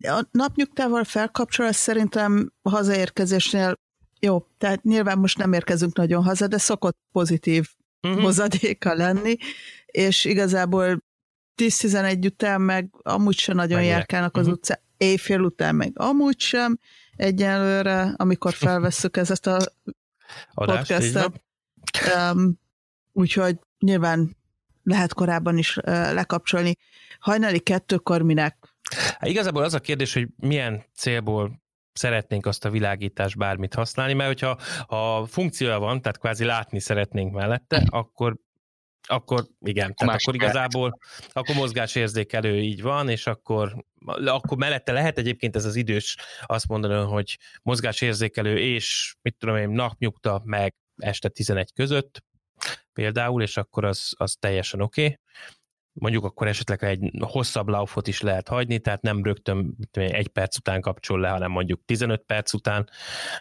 A 0.00 0.24
napnyugtával 0.30 1.04
felkapcsol, 1.04 1.66
ez 1.66 1.76
szerintem 1.76 2.52
hazaérkezésnél 2.62 3.78
jó, 4.20 4.46
tehát 4.58 4.82
nyilván 4.82 5.18
most 5.18 5.38
nem 5.38 5.52
érkezünk 5.52 5.96
nagyon 5.96 6.22
haza, 6.22 6.46
de 6.46 6.58
szokott 6.58 6.98
pozitív 7.12 7.68
Uh-huh. 8.02 8.22
hozadéka 8.22 8.94
lenni, 8.94 9.36
és 9.86 10.24
igazából 10.24 11.02
10-11 11.62 12.24
után 12.26 12.60
meg 12.60 12.90
amúgy 13.02 13.38
sem 13.38 13.56
nagyon 13.56 13.76
Mennyire? 13.76 13.94
járkálnak 13.94 14.36
az 14.36 14.44
Mhm. 14.46 14.54
utcán, 14.54 14.78
éjfél 14.96 15.40
után 15.40 15.74
meg 15.74 15.92
amúgy 15.94 16.40
sem, 16.40 16.78
egyelőre, 17.16 18.14
amikor 18.16 18.52
felvesszük 18.68 19.16
ezt 19.16 19.46
a 19.46 19.58
Adást, 20.54 20.88
podcastet. 20.88 21.42
um, 22.32 22.58
úgyhogy 23.12 23.58
nyilván 23.78 24.36
lehet 24.82 25.14
korábban 25.14 25.58
is 25.58 25.76
uh, 25.76 25.84
lekapcsolni. 26.12 26.76
Hajnali 27.18 27.58
kettőkor 27.60 28.22
minek? 28.22 28.75
Hát 28.94 29.26
igazából 29.28 29.62
az 29.62 29.74
a 29.74 29.80
kérdés, 29.80 30.12
hogy 30.12 30.28
milyen 30.36 30.84
célból 30.94 31.62
szeretnénk 31.92 32.46
azt 32.46 32.64
a 32.64 32.70
világítást 32.70 33.36
bármit 33.36 33.74
használni, 33.74 34.12
mert 34.12 34.28
hogyha 34.28 34.58
ha 34.86 35.26
funkciója 35.26 35.78
van, 35.78 36.02
tehát 36.02 36.18
kvázi 36.18 36.44
látni 36.44 36.80
szeretnénk 36.80 37.32
mellette, 37.32 37.82
akkor 37.86 38.36
akkor 39.08 39.46
igen, 39.60 39.94
tehát 39.94 40.12
Más 40.12 40.22
akkor 40.22 40.34
igazából 40.34 40.98
akkor 41.32 41.54
mozgásérzékelő 41.54 42.60
így 42.60 42.82
van, 42.82 43.08
és 43.08 43.26
akkor, 43.26 43.84
akkor 44.24 44.58
mellette 44.58 44.92
lehet 44.92 45.18
egyébként 45.18 45.56
ez 45.56 45.64
az 45.64 45.76
idős 45.76 46.16
azt 46.46 46.68
mondani, 46.68 47.04
hogy 47.04 47.38
mozgásérzékelő 47.62 48.58
és 48.58 49.16
mit 49.22 49.36
tudom 49.38 49.56
én, 49.56 49.68
napnyugta 49.68 50.42
meg 50.44 50.74
este 50.96 51.28
11 51.28 51.72
között 51.72 52.24
például, 52.92 53.42
és 53.42 53.56
akkor 53.56 53.84
az, 53.84 54.12
az 54.16 54.36
teljesen 54.40 54.80
oké. 54.80 55.04
Okay. 55.04 55.18
Mondjuk 55.98 56.24
akkor 56.24 56.46
esetleg 56.46 56.84
egy 56.84 57.10
hosszabb 57.18 57.68
laufot 57.68 58.06
is 58.06 58.20
lehet 58.20 58.48
hagyni, 58.48 58.78
tehát 58.78 59.02
nem 59.02 59.22
rögtön 59.22 59.76
egy 59.92 60.28
perc 60.28 60.56
után 60.56 60.80
kapcsol 60.80 61.20
le, 61.20 61.28
hanem 61.28 61.50
mondjuk 61.50 61.84
15 61.84 62.22
perc 62.22 62.52
után, 62.52 62.88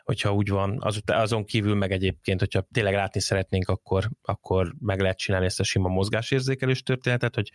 hogyha 0.04 0.34
úgy 0.34 0.50
van. 0.50 0.82
Azon 1.06 1.46
kívül 1.46 1.76
meg 1.76 1.92
egyébként, 1.92 2.40
hogyha 2.40 2.68
tényleg 2.72 2.94
látni 2.94 3.20
szeretnénk, 3.20 3.70
akkor, 3.70 4.10
akkor 4.22 4.74
meg 4.80 5.00
lehet 5.00 5.18
csinálni 5.18 5.46
ezt 5.46 5.60
a 5.60 5.64
sima 5.64 5.90
mozgásérzékelős 5.90 6.84
történetet, 6.84 7.36
hogy, 7.36 7.52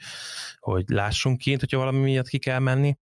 hogy 0.58 0.84
lássunk 0.86 1.38
kint, 1.38 1.60
hogyha 1.60 1.78
valami 1.78 1.98
miatt 1.98 2.28
ki 2.28 2.38
kell 2.38 2.58
menni. 2.58 2.96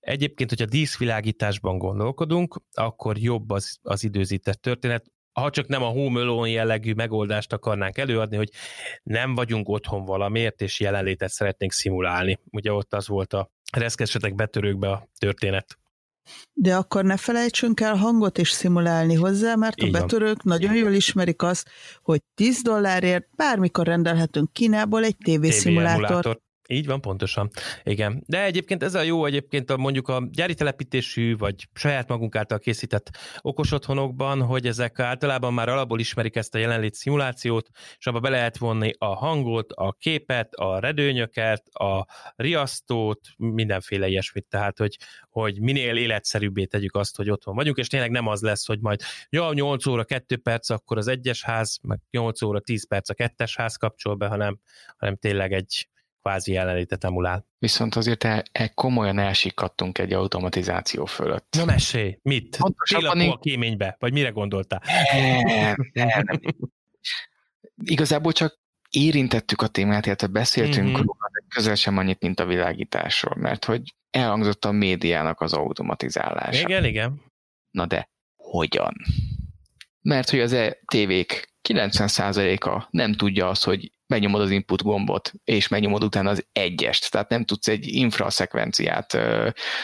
Egyébként, 0.00 0.48
hogyha 0.48 0.64
díszvilágításban 0.64 1.78
gondolkodunk, 1.78 2.62
akkor 2.72 3.18
jobb 3.18 3.50
az, 3.50 3.78
az 3.82 4.04
időzített 4.04 4.60
történet, 4.60 5.04
ha 5.40 5.50
csak 5.50 5.66
nem 5.66 5.82
a 5.82 5.88
Home 5.88 6.20
Alone 6.20 6.48
jellegű 6.48 6.92
megoldást 6.92 7.52
akarnánk 7.52 7.98
előadni, 7.98 8.36
hogy 8.36 8.50
nem 9.02 9.34
vagyunk 9.34 9.68
otthon 9.68 10.04
valamiért, 10.04 10.60
és 10.60 10.80
jelenlétet 10.80 11.30
szeretnénk 11.30 11.72
szimulálni. 11.72 12.38
Ugye 12.50 12.72
ott 12.72 12.94
az 12.94 13.08
volt 13.08 13.32
a 13.32 13.50
reszkesetek 13.72 14.34
betörőkbe 14.34 14.90
a 14.90 15.08
történet. 15.18 15.78
De 16.52 16.76
akkor 16.76 17.04
ne 17.04 17.16
felejtsünk 17.16 17.80
el 17.80 17.94
hangot 17.94 18.38
is 18.38 18.50
szimulálni 18.50 19.14
hozzá, 19.14 19.54
mert 19.54 19.80
a 19.80 19.90
betörők 19.90 20.42
nagyon 20.42 20.74
jól 20.74 20.92
ismerik 20.92 21.42
azt, 21.42 21.68
hogy 22.02 22.20
10 22.34 22.62
dollárért 22.62 23.28
bármikor 23.36 23.86
rendelhetünk 23.86 24.52
Kínából 24.52 25.04
egy 25.04 25.16
tévészimulátort. 25.16 26.40
Így 26.68 26.86
van, 26.86 27.00
pontosan. 27.00 27.50
Igen. 27.82 28.22
De 28.26 28.44
egyébként 28.44 28.82
ez 28.82 28.94
a 28.94 29.02
jó 29.02 29.24
egyébként 29.24 29.70
a, 29.70 29.76
mondjuk 29.76 30.08
a 30.08 30.28
gyári 30.30 30.54
telepítésű, 30.54 31.36
vagy 31.36 31.68
saját 31.74 32.08
magunk 32.08 32.36
által 32.36 32.58
készített 32.58 33.10
okos 33.40 33.72
otthonokban, 33.72 34.42
hogy 34.42 34.66
ezek 34.66 34.98
általában 34.98 35.54
már 35.54 35.68
alapból 35.68 36.00
ismerik 36.00 36.36
ezt 36.36 36.54
a 36.54 36.58
jelenlét 36.58 36.94
szimulációt, 36.94 37.68
és 37.98 38.06
abba 38.06 38.20
be 38.20 38.28
lehet 38.28 38.58
vonni 38.58 38.92
a 38.98 39.14
hangot, 39.14 39.72
a 39.72 39.92
képet, 39.92 40.54
a 40.54 40.78
redőnyöket, 40.78 41.66
a 41.68 42.06
riasztót, 42.36 43.20
mindenféle 43.36 44.08
ilyesmit. 44.08 44.46
Tehát, 44.48 44.78
hogy, 44.78 44.96
hogy 45.30 45.60
minél 45.60 45.96
életszerűbbé 45.96 46.64
tegyük 46.64 46.94
azt, 46.94 47.16
hogy 47.16 47.30
otthon 47.30 47.54
vagyunk, 47.54 47.76
és 47.76 47.86
tényleg 47.88 48.10
nem 48.10 48.26
az 48.26 48.40
lesz, 48.40 48.66
hogy 48.66 48.80
majd 48.80 49.00
ja, 49.28 49.52
8 49.52 49.86
óra 49.86 50.04
2 50.04 50.36
perc, 50.36 50.70
akkor 50.70 50.96
az 50.96 51.08
egyes 51.08 51.42
ház, 51.42 51.78
meg 51.82 52.00
8 52.10 52.42
óra 52.42 52.60
10 52.60 52.86
perc 52.88 53.10
a 53.10 53.14
kettes 53.14 53.56
ház 53.56 53.76
kapcsol 53.76 54.14
be, 54.14 54.26
hanem, 54.26 54.58
hanem 54.96 55.16
tényleg 55.16 55.52
egy 55.52 55.88
kvázi 56.26 56.52
jelenlétet 56.52 57.04
emulál. 57.04 57.46
Viszont 57.58 57.94
azért 57.94 58.24
el, 58.24 58.42
el 58.52 58.74
komolyan 58.74 59.18
elsikadtunk 59.18 59.98
egy 59.98 60.12
automatizáció 60.12 61.04
fölött. 61.04 61.54
Na 61.56 61.64
mesélj, 61.64 62.18
mit? 62.22 62.56
Pontosabban 62.56 63.20
én- 63.20 63.30
a 63.30 63.38
kéménybe? 63.38 63.96
Vagy 63.98 64.12
mire 64.12 64.28
gondoltál? 64.28 64.82
Nem, 65.12 65.74
nem, 65.92 66.08
nem. 66.24 66.40
Igazából 67.82 68.32
csak 68.32 68.58
érintettük 68.90 69.62
a 69.62 69.66
témát, 69.66 70.06
illetve 70.06 70.26
beszéltünk 70.26 70.76
Mhm. 70.76 70.86
mm-hmm. 70.86 70.94
róla, 70.96 71.30
de 71.32 71.44
közel 71.54 71.74
sem 71.74 71.96
annyit, 71.98 72.20
mint 72.20 72.40
a 72.40 72.46
világításról, 72.46 73.34
mert 73.36 73.64
hogy 73.64 73.94
elhangzott 74.10 74.64
a 74.64 74.70
médiának 74.72 75.40
az 75.40 75.52
automatizálása. 75.52 76.60
Igen, 76.68 76.84
igen. 76.84 77.22
Na 77.70 77.86
de 77.86 78.10
hogyan? 78.36 78.94
Mert 80.00 80.30
hogy 80.30 80.40
az 80.40 80.52
e 80.52 80.78
tévék 80.86 81.54
90%-a 81.68 82.86
nem 82.90 83.12
tudja 83.12 83.48
azt, 83.48 83.64
hogy 83.64 83.90
megnyomod 84.06 84.40
az 84.40 84.50
input 84.50 84.82
gombot, 84.82 85.32
és 85.44 85.68
megnyomod 85.68 86.04
utána 86.04 86.30
az 86.30 86.46
egyest. 86.52 87.10
Tehát 87.10 87.28
nem 87.28 87.44
tudsz 87.44 87.68
egy 87.68 87.86
infraszekvenciát 87.86 89.18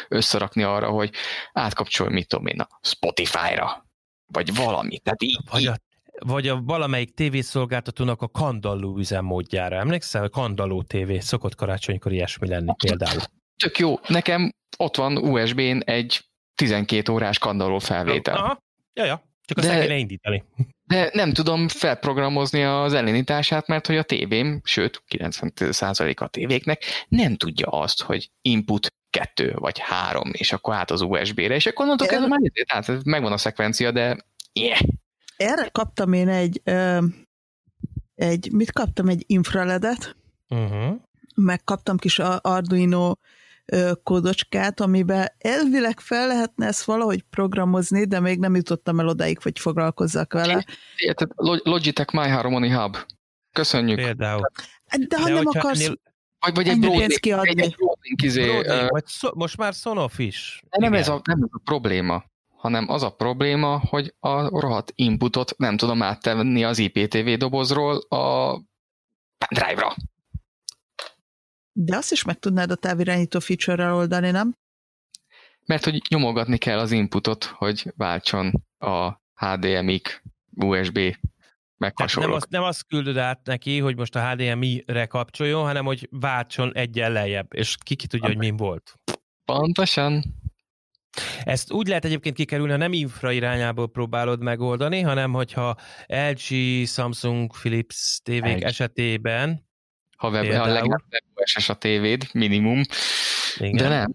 összerakni 0.09 0.63
arra, 0.63 0.89
hogy 0.89 1.11
átkapcsolj, 1.53 2.13
mit 2.13 2.29
tudom 2.29 2.47
én, 2.47 2.61
a 2.61 2.69
Spotify-ra, 2.83 3.87
vagy 4.27 4.55
valami. 4.55 4.99
Tehát 4.99 5.23
így, 5.23 5.39
vagy 5.51 5.67
a 5.67 5.77
vagy 6.25 6.49
a 6.49 6.63
valamelyik 6.63 7.15
tévészolgáltatónak 7.15 8.23
a 8.23 8.29
kandalló 8.29 8.99
üzemmódjára. 8.99 9.77
Emlékszel, 9.77 10.21
hogy 10.21 10.31
kandalló 10.31 10.83
tévé 10.83 11.19
szokott 11.19 11.55
karácsonykor 11.55 12.13
ilyesmi 12.13 12.49
lenni 12.49 12.73
például. 12.87 13.21
Tök 13.57 13.79
jó. 13.79 13.99
Nekem 14.07 14.53
ott 14.79 14.97
van 14.97 15.17
USB-n 15.17 15.81
egy 15.85 16.21
12 16.55 17.13
órás 17.13 17.39
kandalló 17.39 17.79
felvétel. 17.79 18.37
Aha. 18.37 18.63
Ja, 18.93 19.05
ja. 19.05 19.23
Csak 19.45 19.59
azt 19.59 19.69
de, 19.69 19.87
kell 19.87 19.97
indítani. 19.97 20.45
De 20.93 21.11
nem 21.13 21.33
tudom 21.33 21.69
felprogramozni 21.69 22.65
az 22.65 22.95
elindítását, 22.95 23.67
mert 23.67 23.87
hogy 23.87 23.97
a 23.97 24.03
tévém, 24.03 24.61
sőt, 24.65 25.03
90% 25.09 26.17
a 26.17 26.29
tévéknek 26.29 26.83
nem 27.09 27.37
tudja 27.37 27.67
azt, 27.67 28.03
hogy 28.03 28.31
input 28.43 28.93
kettő 29.11 29.55
vagy 29.59 29.79
három, 29.79 30.31
és 30.33 30.53
akkor 30.53 30.75
át 30.75 30.91
az 30.91 31.01
USB-re, 31.01 31.55
és 31.55 31.67
akkor 31.67 31.87
mondtok, 31.87 32.13
ez 32.13 32.27
már 32.27 32.41
hát 32.67 33.05
megvan 33.05 33.33
a 33.33 33.37
szekvencia, 33.37 33.91
de 33.91 34.17
yeah. 34.53 34.79
Erre 35.37 35.69
kaptam 35.73 36.13
én 36.13 36.29
egy, 36.29 36.61
ö, 36.65 36.99
egy 38.15 38.53
mit 38.53 38.73
kaptam, 38.73 39.09
egy 39.09 39.25
infraledet, 39.27 40.17
uh-huh. 40.49 41.01
meg 41.35 41.65
kaptam 41.65 41.97
kis 41.97 42.19
Arduino 42.19 43.15
kódocskát, 44.03 44.81
amiben 44.81 45.29
elvileg 45.39 46.01
fel 46.01 46.27
lehetne 46.27 46.67
ezt 46.67 46.85
valahogy 46.85 47.23
programozni, 47.23 48.05
de 48.05 48.21
még 48.21 48.39
nem 48.39 48.55
jutottam 48.55 49.01
el 49.01 49.09
odáig, 49.09 49.39
hogy 49.43 49.59
foglalkozzak 49.59 50.33
vele. 50.33 50.65
Érted, 50.97 51.31
Logitech 51.37 52.15
My 52.15 52.29
Harmony 52.29 52.75
Hub. 52.75 52.97
Köszönjük. 53.53 53.97
Például. 53.97 54.51
De 55.09 55.19
ha 55.19 55.25
de 55.25 55.35
nem 55.35 55.47
akarsz... 55.47 55.81
Ennél... 55.81 55.99
Vagy, 56.41 56.55
vagy 56.55 56.69
egy 56.69 56.79
Broadlink, 56.79 57.27
egy, 57.27 57.61
egy 57.61 58.23
izé, 58.23 58.59
uh, 58.59 58.89
vagy 58.89 59.07
szó, 59.07 59.29
most 59.35 59.57
már 59.57 59.73
Sonoff 59.73 60.19
is. 60.19 60.63
De 60.71 60.79
nem 60.79 60.95
ez, 60.95 61.09
a, 61.09 61.21
nem 61.25 61.43
ez 61.43 61.49
a 61.53 61.61
probléma, 61.65 62.25
hanem 62.57 62.89
az 62.89 63.03
a 63.03 63.11
probléma, 63.11 63.83
hogy 63.89 64.15
a 64.19 64.61
rohadt 64.61 64.93
inputot 64.95 65.55
nem 65.57 65.77
tudom 65.77 66.03
áttenni 66.03 66.65
az 66.65 66.79
IPTV 66.79 67.29
dobozról 67.39 67.97
a 67.97 68.53
pendrive-ra. 69.39 69.95
De 71.73 71.97
azt 71.97 72.13
is 72.13 72.25
meg 72.25 72.39
tudnád 72.39 72.71
a 72.71 72.75
távirányító 72.75 73.39
feature-rel 73.39 73.95
oldani, 73.95 74.31
nem? 74.31 74.55
Mert 75.67 75.85
hogy 75.85 76.03
nyomogatni 76.09 76.59
kell 76.59 76.79
az 76.79 76.91
inputot, 76.91 77.45
hogy 77.45 77.93
váltson 77.97 78.65
a 78.79 79.21
HDMI-k, 79.35 80.23
USB, 80.57 80.99
meg 81.77 81.95
nem 82.15 82.33
azt, 82.33 82.49
nem 82.49 82.63
azt 82.63 82.87
küldöd 82.87 83.17
át 83.17 83.47
neki, 83.47 83.79
hogy 83.79 83.97
most 83.97 84.17
a 84.17 84.31
HDMI-re 84.31 85.07
kapcsoljon, 85.07 85.63
hanem 85.65 85.85
hogy 85.85 86.09
váltson 86.11 86.75
egyen 86.75 87.13
lejjebb, 87.13 87.55
és 87.55 87.77
ki, 87.85 87.95
ki 87.95 88.07
tudja, 88.07 88.27
hogy 88.27 88.37
mi 88.37 88.51
volt. 88.51 88.95
Pontosan. 89.45 90.25
Ezt 91.43 91.73
úgy 91.73 91.87
lehet 91.89 92.05
egyébként 92.05 92.35
kikerülni, 92.35 92.73
ha 92.73 92.79
nem 92.79 92.93
infra 92.93 93.33
irányából 93.33 93.91
próbálod 93.91 94.43
megoldani, 94.43 95.01
hanem 95.01 95.33
hogyha 95.33 95.77
LG, 96.07 96.47
Samsung, 96.87 97.53
Philips 97.61 98.21
tévék 98.23 98.57
LG. 98.57 98.63
esetében 98.63 99.71
ha, 100.23 100.31
web, 100.31 100.53
ha 100.53 100.67
legalább 100.67 101.03
webOS 101.11 101.69
a 101.69 101.75
tévéd, 101.75 102.29
minimum. 102.33 102.81
Igen. 103.57 103.77
De 103.77 103.89
nem. 103.89 104.13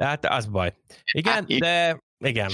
Hát 0.00 0.26
az 0.26 0.46
baj. 0.46 0.74
Igen, 1.12 1.32
hát, 1.32 1.46
de 1.46 2.02
igen, 2.18 2.50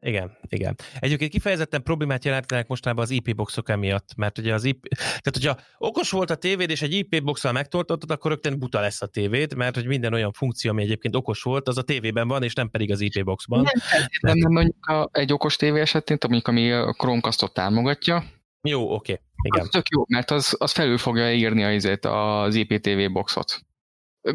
igen, 0.00 0.38
igen. 0.48 0.76
Egyébként 0.98 1.30
kifejezetten 1.30 1.82
problémát 1.82 2.24
jelentenek 2.24 2.66
mostában 2.66 3.04
az 3.04 3.10
IP 3.10 3.34
boxok 3.34 3.68
emiatt, 3.68 4.14
mert 4.16 4.38
ugye 4.38 4.54
az 4.54 4.64
IP, 4.64 4.88
tehát 4.96 5.32
hogyha 5.32 5.56
okos 5.78 6.10
volt 6.10 6.30
a 6.30 6.34
tévéd, 6.34 6.70
és 6.70 6.82
egy 6.82 6.92
IP 6.92 7.22
boxal 7.22 7.52
megtortottad, 7.52 8.10
akkor 8.10 8.30
rögtön 8.30 8.58
buta 8.58 8.80
lesz 8.80 9.02
a 9.02 9.06
tévéd, 9.06 9.54
mert 9.54 9.74
hogy 9.74 9.86
minden 9.86 10.12
olyan 10.12 10.32
funkció, 10.32 10.70
ami 10.70 10.82
egyébként 10.82 11.16
okos 11.16 11.42
volt, 11.42 11.68
az 11.68 11.78
a 11.78 11.82
tévében 11.82 12.28
van, 12.28 12.42
és 12.42 12.54
nem 12.54 12.70
pedig 12.70 12.92
az 12.92 13.00
IP 13.00 13.24
boxban. 13.24 13.62
Nem, 13.62 14.06
nem, 14.20 14.38
nem 14.38 14.52
mondjuk 14.52 14.86
a, 14.86 15.08
egy 15.12 15.32
okos 15.32 15.56
tévé 15.56 15.80
esetén, 15.80 16.16
mondjuk 16.20 16.48
ami 16.48 16.72
a 16.72 16.92
Chromecastot 16.92 17.54
támogatja, 17.54 18.24
jó, 18.68 18.94
oké. 18.94 19.12
Okay. 19.12 19.24
Igen. 19.42 19.60
Az 19.60 19.68
tök 19.68 19.88
jó, 19.88 20.04
mert 20.08 20.30
az, 20.30 20.56
az 20.58 20.72
felül 20.72 20.98
fogja 20.98 21.32
írni 21.32 21.64
az, 21.64 21.98
az 22.02 22.54
IPTV 22.54 23.12
boxot. 23.12 23.60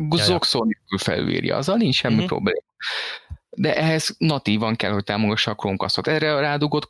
Zoxon 0.09 0.67
nélkül 0.67 0.97
felülírja, 0.97 1.55
azzal 1.55 1.77
nincs 1.77 1.95
semmi 1.95 2.13
uh-huh. 2.13 2.27
probléma. 2.27 2.61
De 3.49 3.75
ehhez 3.75 4.15
natívan 4.17 4.75
kell, 4.75 4.91
hogy 4.91 5.03
támogassa 5.03 5.51
a 5.51 5.55
Chromecastot. 5.55 6.07
Erre 6.07 6.35
a 6.35 6.39
rádugott 6.39 6.87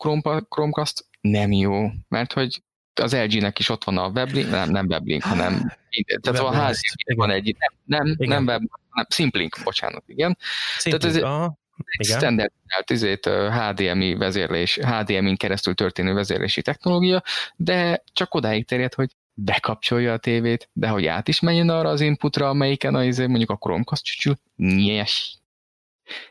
Chromecast 0.49 1.05
nem 1.21 1.51
jó, 1.51 1.89
mert 2.07 2.33
hogy 2.33 2.61
az 2.93 3.15
LG-nek 3.15 3.59
is 3.59 3.69
ott 3.69 3.83
van 3.83 3.97
a 3.97 4.07
weblink, 4.07 4.49
nem, 4.49 4.69
nem 4.69 4.85
weblink, 4.85 5.23
hanem 5.23 5.75
tehát 6.21 6.39
a 6.39 6.51
ház 6.51 6.79
van 7.15 7.29
egy, 7.29 7.55
nem, 7.85 8.05
nem, 8.05 8.15
nem 8.17 8.45
web, 8.45 8.61
hanem 8.89 9.05
Simplink, 9.09 9.57
bocsánat, 9.63 10.03
igen. 10.07 10.37
Simplink, 10.77 11.01
tehát 11.01 11.15
ez, 11.15 11.23
aha. 11.23 11.57
Igen. 11.97 12.17
standardizált 12.17 12.89
izét, 12.89 13.25
HDMI 13.25 14.15
vezérlés, 14.15 14.75
HDMI-n 14.75 15.35
keresztül 15.35 15.75
történő 15.75 16.13
vezérlési 16.13 16.61
technológia, 16.61 17.23
de 17.55 18.03
csak 18.13 18.33
odáig 18.33 18.65
terjed, 18.65 18.93
hogy 18.93 19.11
bekapcsolja 19.33 20.13
a 20.13 20.17
tévét, 20.17 20.69
de 20.73 20.87
hogy 20.87 21.05
át 21.05 21.27
is 21.27 21.39
menjen 21.39 21.69
arra 21.69 21.89
az 21.89 22.01
inputra, 22.01 22.49
amelyiken 22.49 22.95
a, 22.95 23.03
izé, 23.03 23.25
mondjuk 23.25 23.49
a 23.49 23.55
Chromecast 23.55 24.03
csücsül, 24.03 24.35
nyes. 24.55 25.37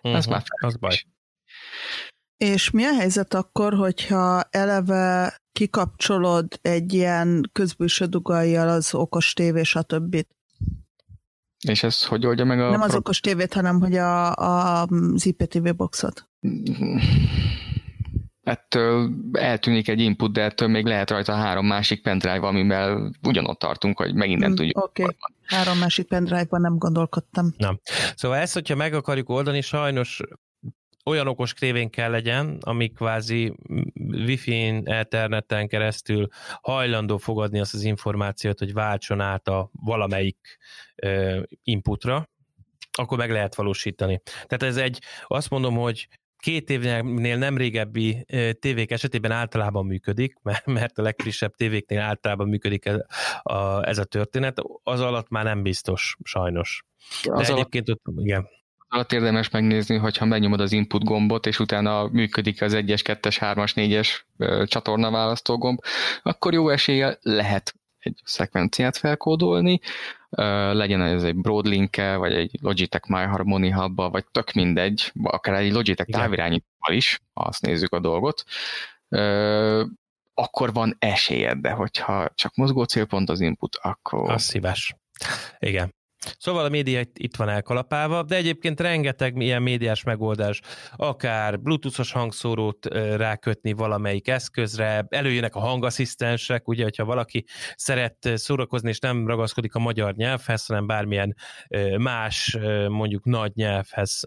Uh-huh, 0.02 0.16
Ez 0.18 0.26
már 0.26 0.42
fel. 0.44 0.68
Az 0.68 0.76
baj. 0.76 0.96
És 2.36 2.70
mi 2.70 2.84
a 2.84 2.94
helyzet 2.94 3.34
akkor, 3.34 3.74
hogyha 3.74 4.42
eleve 4.50 5.36
kikapcsolod 5.52 6.58
egy 6.62 6.92
ilyen 6.92 7.50
közbűső 7.52 8.04
dugaljal 8.04 8.68
az 8.68 8.94
okos 8.94 9.32
tévé, 9.32 9.62
stb. 9.62 10.26
És 11.68 11.82
ez 11.82 12.04
hogy 12.04 12.26
oldja 12.26 12.44
meg 12.44 12.60
a... 12.60 12.70
Nem 12.70 12.80
az 12.80 12.94
okos 12.94 13.20
tévét, 13.20 13.52
hanem 13.54 13.80
hogy 13.80 13.96
a, 13.96 14.34
a, 14.34 14.82
az 14.82 15.26
IPTV 15.26 15.68
boxot. 15.76 16.28
Ettől 18.42 19.10
eltűnik 19.32 19.88
egy 19.88 20.00
input, 20.00 20.32
de 20.32 20.42
ettől 20.42 20.68
még 20.68 20.84
lehet 20.84 21.10
rajta 21.10 21.34
három 21.34 21.66
másik 21.66 22.02
pendrive, 22.02 22.46
amivel 22.46 23.12
ugyanott 23.22 23.58
tartunk, 23.58 23.98
hogy 23.98 24.14
megint 24.14 24.40
nem 24.40 24.50
mm, 24.50 24.54
tudjuk. 24.54 24.84
Oké, 24.84 25.02
okay. 25.02 25.16
három 25.44 25.78
másik 25.78 26.06
pendrive-ban 26.06 26.60
nem 26.60 26.78
gondolkodtam. 26.78 27.54
Nem. 27.56 27.80
Szóval 28.14 28.38
ezt, 28.38 28.54
hogyha 28.54 28.76
meg 28.76 28.94
akarjuk 28.94 29.28
oldani, 29.28 29.60
sajnos 29.60 30.22
olyan 31.06 31.28
okos 31.28 31.52
tévén 31.52 31.90
kell 31.90 32.10
legyen, 32.10 32.58
ami 32.60 32.88
kvázi 32.88 33.54
wifi-n, 33.94 34.82
etherneten 34.88 35.68
keresztül 35.68 36.28
hajlandó 36.60 37.16
fogadni 37.16 37.60
azt 37.60 37.74
az 37.74 37.82
információt, 37.82 38.58
hogy 38.58 38.72
váltson 38.72 39.20
át 39.20 39.48
a 39.48 39.70
valamelyik 39.72 40.58
uh, 41.02 41.42
inputra, 41.62 42.28
akkor 42.98 43.18
meg 43.18 43.30
lehet 43.30 43.54
valósítani. 43.54 44.20
Tehát 44.24 44.62
ez 44.62 44.76
egy, 44.76 44.98
azt 45.26 45.50
mondom, 45.50 45.74
hogy 45.74 46.08
két 46.36 46.70
évnél 46.70 47.36
nem 47.36 47.56
régebbi 47.56 48.24
tévék 48.58 48.90
esetében 48.90 49.30
általában 49.30 49.86
működik, 49.86 50.34
mert 50.64 50.98
a 50.98 51.02
legfrissebb 51.02 51.54
tévéknél 51.54 52.00
általában 52.00 52.48
működik 52.48 52.84
ez 52.84 52.96
a, 53.42 53.88
ez 53.88 53.98
a 53.98 54.04
történet, 54.04 54.58
az 54.82 55.00
alatt 55.00 55.28
már 55.28 55.44
nem 55.44 55.62
biztos, 55.62 56.16
sajnos. 56.22 56.84
De 57.24 57.32
az 57.32 57.50
egyébként 57.50 57.88
alatt, 57.88 58.24
igen 58.24 58.48
alatt 58.88 59.12
érdemes 59.12 59.50
megnézni, 59.50 59.96
hogyha 59.96 60.24
megnyomod 60.24 60.60
az 60.60 60.72
input 60.72 61.04
gombot, 61.04 61.46
és 61.46 61.58
utána 61.58 62.08
működik 62.08 62.62
az 62.62 62.72
1-es, 62.76 63.00
2-es, 63.04 63.36
3-as, 63.40 63.72
4-es 64.38 64.68
csatorna 64.68 65.10
választó 65.10 65.58
gomb, 65.58 65.78
akkor 66.22 66.52
jó 66.52 66.68
eséllyel 66.68 67.18
lehet 67.22 67.74
egy 67.98 68.20
szekvenciát 68.24 68.96
felkódolni, 68.96 69.80
legyen 70.72 71.02
ez 71.02 71.22
egy 71.22 71.36
broadlink 71.36 71.96
vagy 71.96 72.32
egy 72.32 72.58
Logitech 72.60 73.08
My 73.08 73.22
Harmony 73.22 73.74
hub 73.74 73.96
vagy 73.96 74.24
tök 74.30 74.52
mindegy, 74.52 75.12
akár 75.22 75.54
egy 75.54 75.72
Logitech 75.72 76.10
távirányítóval 76.10 76.96
is, 76.96 77.20
ha 77.32 77.40
azt 77.40 77.62
nézzük 77.62 77.92
a 77.92 78.00
dolgot, 78.00 78.44
akkor 80.34 80.72
van 80.72 80.96
esélyed, 80.98 81.58
de 81.58 81.70
hogyha 81.70 82.28
csak 82.34 82.54
mozgó 82.54 82.84
célpont 82.84 83.30
az 83.30 83.40
input, 83.40 83.78
akkor... 83.82 84.30
Az 84.30 84.42
szíves. 84.42 84.96
Igen. 85.58 85.94
Szóval 86.38 86.64
a 86.64 86.68
média 86.68 87.00
itt 87.12 87.36
van 87.36 87.48
elkalapálva, 87.48 88.22
de 88.22 88.36
egyébként 88.36 88.80
rengeteg 88.80 89.42
ilyen 89.42 89.62
médiás 89.62 90.02
megoldás, 90.02 90.60
akár 90.96 91.60
bluetoothos 91.60 92.12
hangszórót 92.12 92.86
rákötni 93.16 93.72
valamelyik 93.72 94.28
eszközre, 94.28 95.06
előjönnek 95.08 95.54
a 95.54 95.60
hangasszisztensek, 95.60 96.68
ugye, 96.68 96.82
hogyha 96.82 97.04
valaki 97.04 97.44
szeret 97.74 98.30
szórakozni, 98.34 98.88
és 98.88 98.98
nem 98.98 99.26
ragaszkodik 99.26 99.74
a 99.74 99.78
magyar 99.78 100.14
nyelvhez, 100.14 100.66
hanem 100.66 100.86
bármilyen 100.86 101.36
más, 101.96 102.58
mondjuk 102.88 103.24
nagy 103.24 103.52
nyelvhez 103.54 104.26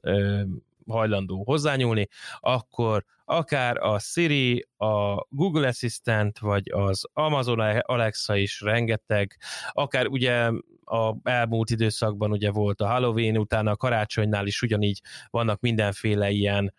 hajlandó 0.90 1.44
hozzányúlni, 1.44 2.08
akkor 2.40 3.06
akár 3.26 3.78
a 3.78 4.00
Siri, 4.00 4.68
a 4.78 5.26
Google 5.30 5.68
Assistant, 5.68 6.40
vagy 6.40 6.72
az 6.72 7.04
Amazon 7.14 7.60
Alexa 7.80 8.36
is 8.36 8.62
rengeteg, 8.62 9.38
akár 9.72 10.08
ugye 10.08 10.52
a 10.84 11.16
elmúlt 11.24 11.70
időszakban 11.70 12.32
ugye 12.32 12.52
volt 12.52 12.82
a 12.82 12.88
Halloween, 12.88 13.38
utána 13.38 13.72
a 13.72 13.76
karácsonynál 13.76 14.48
is 14.48 14.62
ugyanígy 14.62 15.02
vannak 15.30 15.60
mindenféle 15.60 16.30
ilyen 16.30 16.74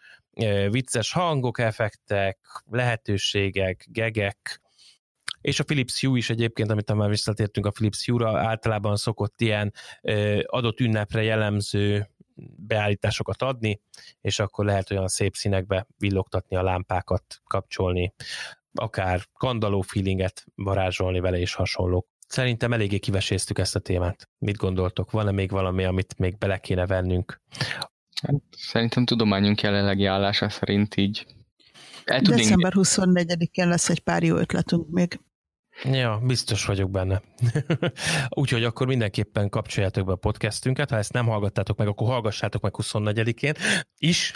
vicces 0.70 1.12
hangok, 1.12 1.58
effektek, 1.58 2.38
lehetőségek, 2.70 3.86
gegek, 3.90 4.60
és 5.40 5.60
a 5.60 5.64
Philips 5.64 6.00
Hue 6.00 6.16
is 6.16 6.30
egyébként, 6.30 6.70
amit 6.70 6.94
már 6.94 7.08
visszatértünk 7.08 7.66
a 7.66 7.70
Philips 7.70 8.06
Hue-ra, 8.06 8.38
általában 8.38 8.96
szokott 8.96 9.40
ilyen 9.40 9.72
adott 10.46 10.80
ünnepre 10.80 11.22
jellemző 11.22 12.08
beállításokat 12.56 13.42
adni, 13.42 13.80
és 14.20 14.38
akkor 14.38 14.64
lehet 14.64 14.90
olyan 14.90 15.08
szép 15.08 15.34
színekbe 15.34 15.86
villogtatni 15.98 16.56
a 16.56 16.62
lámpákat, 16.62 17.40
kapcsolni, 17.44 18.14
akár 18.72 19.20
kandaló 19.32 19.80
feelinget 19.80 20.44
varázsolni 20.54 21.20
vele 21.20 21.38
és 21.38 21.54
hasonlók. 21.54 22.06
Szerintem 22.26 22.72
eléggé 22.72 22.98
kiveséztük 22.98 23.58
ezt 23.58 23.76
a 23.76 23.80
témát. 23.80 24.28
Mit 24.38 24.56
gondoltok? 24.56 25.10
Van-e 25.10 25.30
még 25.30 25.50
valami, 25.50 25.84
amit 25.84 26.18
még 26.18 26.38
bele 26.38 26.58
kéne 26.58 26.86
vennünk? 26.86 27.40
Hát, 28.22 28.34
szerintem 28.50 29.04
tudományunk 29.04 29.60
jelenlegi 29.60 30.04
állása 30.04 30.48
szerint 30.48 30.96
így 30.96 31.26
el 32.10 32.20
December 32.20 32.72
24-én 32.76 33.68
lesz 33.68 33.88
egy 33.88 34.00
pár 34.00 34.22
jó 34.22 34.36
ötletünk 34.36 34.88
még. 34.90 35.20
Ja, 35.84 36.20
biztos 36.22 36.64
vagyok 36.64 36.90
benne. 36.90 37.22
Úgyhogy 38.40 38.64
akkor 38.64 38.86
mindenképpen 38.86 39.48
kapcsoljátok 39.48 40.06
be 40.06 40.12
a 40.12 40.16
podcastünket, 40.16 40.90
ha 40.90 40.96
ezt 40.96 41.12
nem 41.12 41.26
hallgattátok 41.26 41.76
meg, 41.76 41.88
akkor 41.88 42.08
hallgassátok 42.08 42.62
meg 42.62 42.74
24-én 42.76 43.52
is 43.98 44.32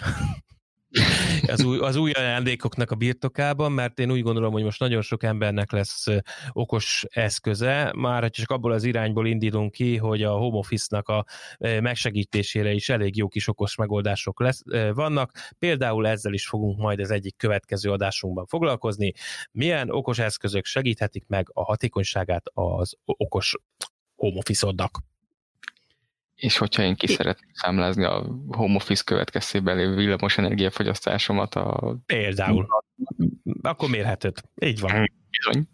az 1.47 1.63
új, 1.63 1.77
az 1.79 1.95
új 1.95 2.11
ajándékoknak 2.11 2.91
a 2.91 2.95
birtokában, 2.95 3.71
mert 3.71 3.99
én 3.99 4.11
úgy 4.11 4.21
gondolom, 4.21 4.51
hogy 4.51 4.63
most 4.63 4.79
nagyon 4.79 5.01
sok 5.01 5.23
embernek 5.23 5.71
lesz 5.71 6.05
okos 6.51 7.05
eszköze, 7.09 7.93
már 7.95 8.21
ha 8.21 8.29
csak 8.29 8.49
abból 8.49 8.71
az 8.71 8.83
irányból 8.83 9.27
indulunk 9.27 9.71
ki, 9.71 9.97
hogy 9.97 10.23
a 10.23 10.31
home 10.31 10.57
office-nak 10.57 11.07
a 11.07 11.25
megsegítésére 11.59 12.71
is 12.71 12.89
elég 12.89 13.17
jó 13.17 13.27
kis 13.27 13.47
okos 13.47 13.75
megoldások 13.75 14.39
lesz, 14.39 14.61
vannak. 14.93 15.31
Például 15.59 16.07
ezzel 16.07 16.33
is 16.33 16.47
fogunk 16.47 16.79
majd 16.79 16.99
az 16.99 17.11
egyik 17.11 17.37
következő 17.37 17.91
adásunkban 17.91 18.45
foglalkozni. 18.45 19.13
Milyen 19.51 19.89
okos 19.89 20.19
eszközök 20.19 20.65
segíthetik 20.65 21.27
meg 21.27 21.47
a 21.53 21.63
hatékonyságát 21.63 22.43
az 22.53 22.95
okos 23.05 23.55
home 24.15 24.37
office-odnak? 24.37 24.99
És 26.35 26.57
hogyha 26.57 26.83
én 26.83 26.95
ki 26.95 27.07
szeretném 27.07 27.49
számlázni 27.53 28.03
a 28.03 28.25
home 28.47 28.75
office 28.75 29.03
következtében 29.05 29.75
lévő 29.75 29.95
villamos 29.95 30.37
energiafogyasztásomat 30.37 31.55
a... 31.55 31.95
Például. 32.05 32.67
Akkor 33.61 33.89
mérheted. 33.89 34.37
Így 34.61 34.79
van. 34.79 35.11
Bizony. 35.29 35.67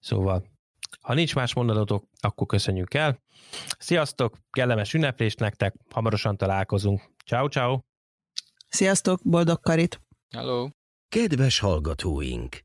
Szóval, 0.00 0.44
ha 1.00 1.14
nincs 1.14 1.34
más 1.34 1.54
mondatotok, 1.54 2.08
akkor 2.20 2.46
köszönjük 2.46 2.94
el. 2.94 3.22
Sziasztok, 3.78 4.38
kellemes 4.50 4.94
ünneplést 4.94 5.38
nektek, 5.38 5.74
hamarosan 5.90 6.36
találkozunk. 6.36 7.02
Ciao, 7.24 7.48
ciao. 7.48 7.78
Sziasztok, 8.68 9.20
boldog 9.22 9.60
karit. 9.60 10.00
Hello. 10.30 10.68
Kedves 11.08 11.58
hallgatóink! 11.58 12.64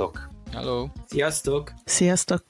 Sziasztok! 0.00 0.28
Hello! 0.52 0.88
Sziasztok! 1.06 1.72
Sziasztok! 1.84 2.49